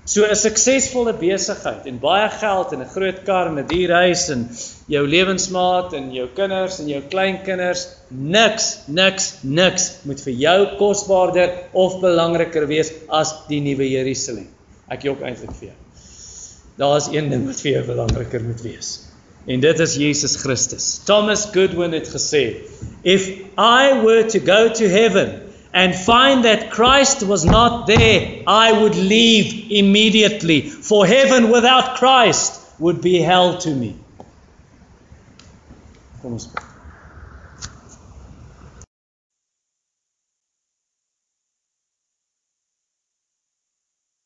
[0.09, 4.23] So 'n suksesvolle besigheid en baie geld en 'n groot kar en 'n duur huis
[4.33, 4.47] en
[4.89, 11.51] jou lewensmaat en jou kinders en jou kleinkinders, niks, niks, niks moet vir jou kosbaarder
[11.73, 14.47] of belangriker wees as die nuwe Jerusalem.
[14.89, 15.77] Ek jok eintlik vir jou.
[16.81, 18.89] Daar is een ding wat vir jou belangriker moet wees.
[19.45, 21.01] En dit is Jesus Christus.
[21.05, 22.65] Thomas Goodwin het gesê,
[23.03, 28.81] "If I were to go to heaven and find that Christ was not there, I
[28.81, 33.95] would leave immediately, for heaven without Christ would be hell to me."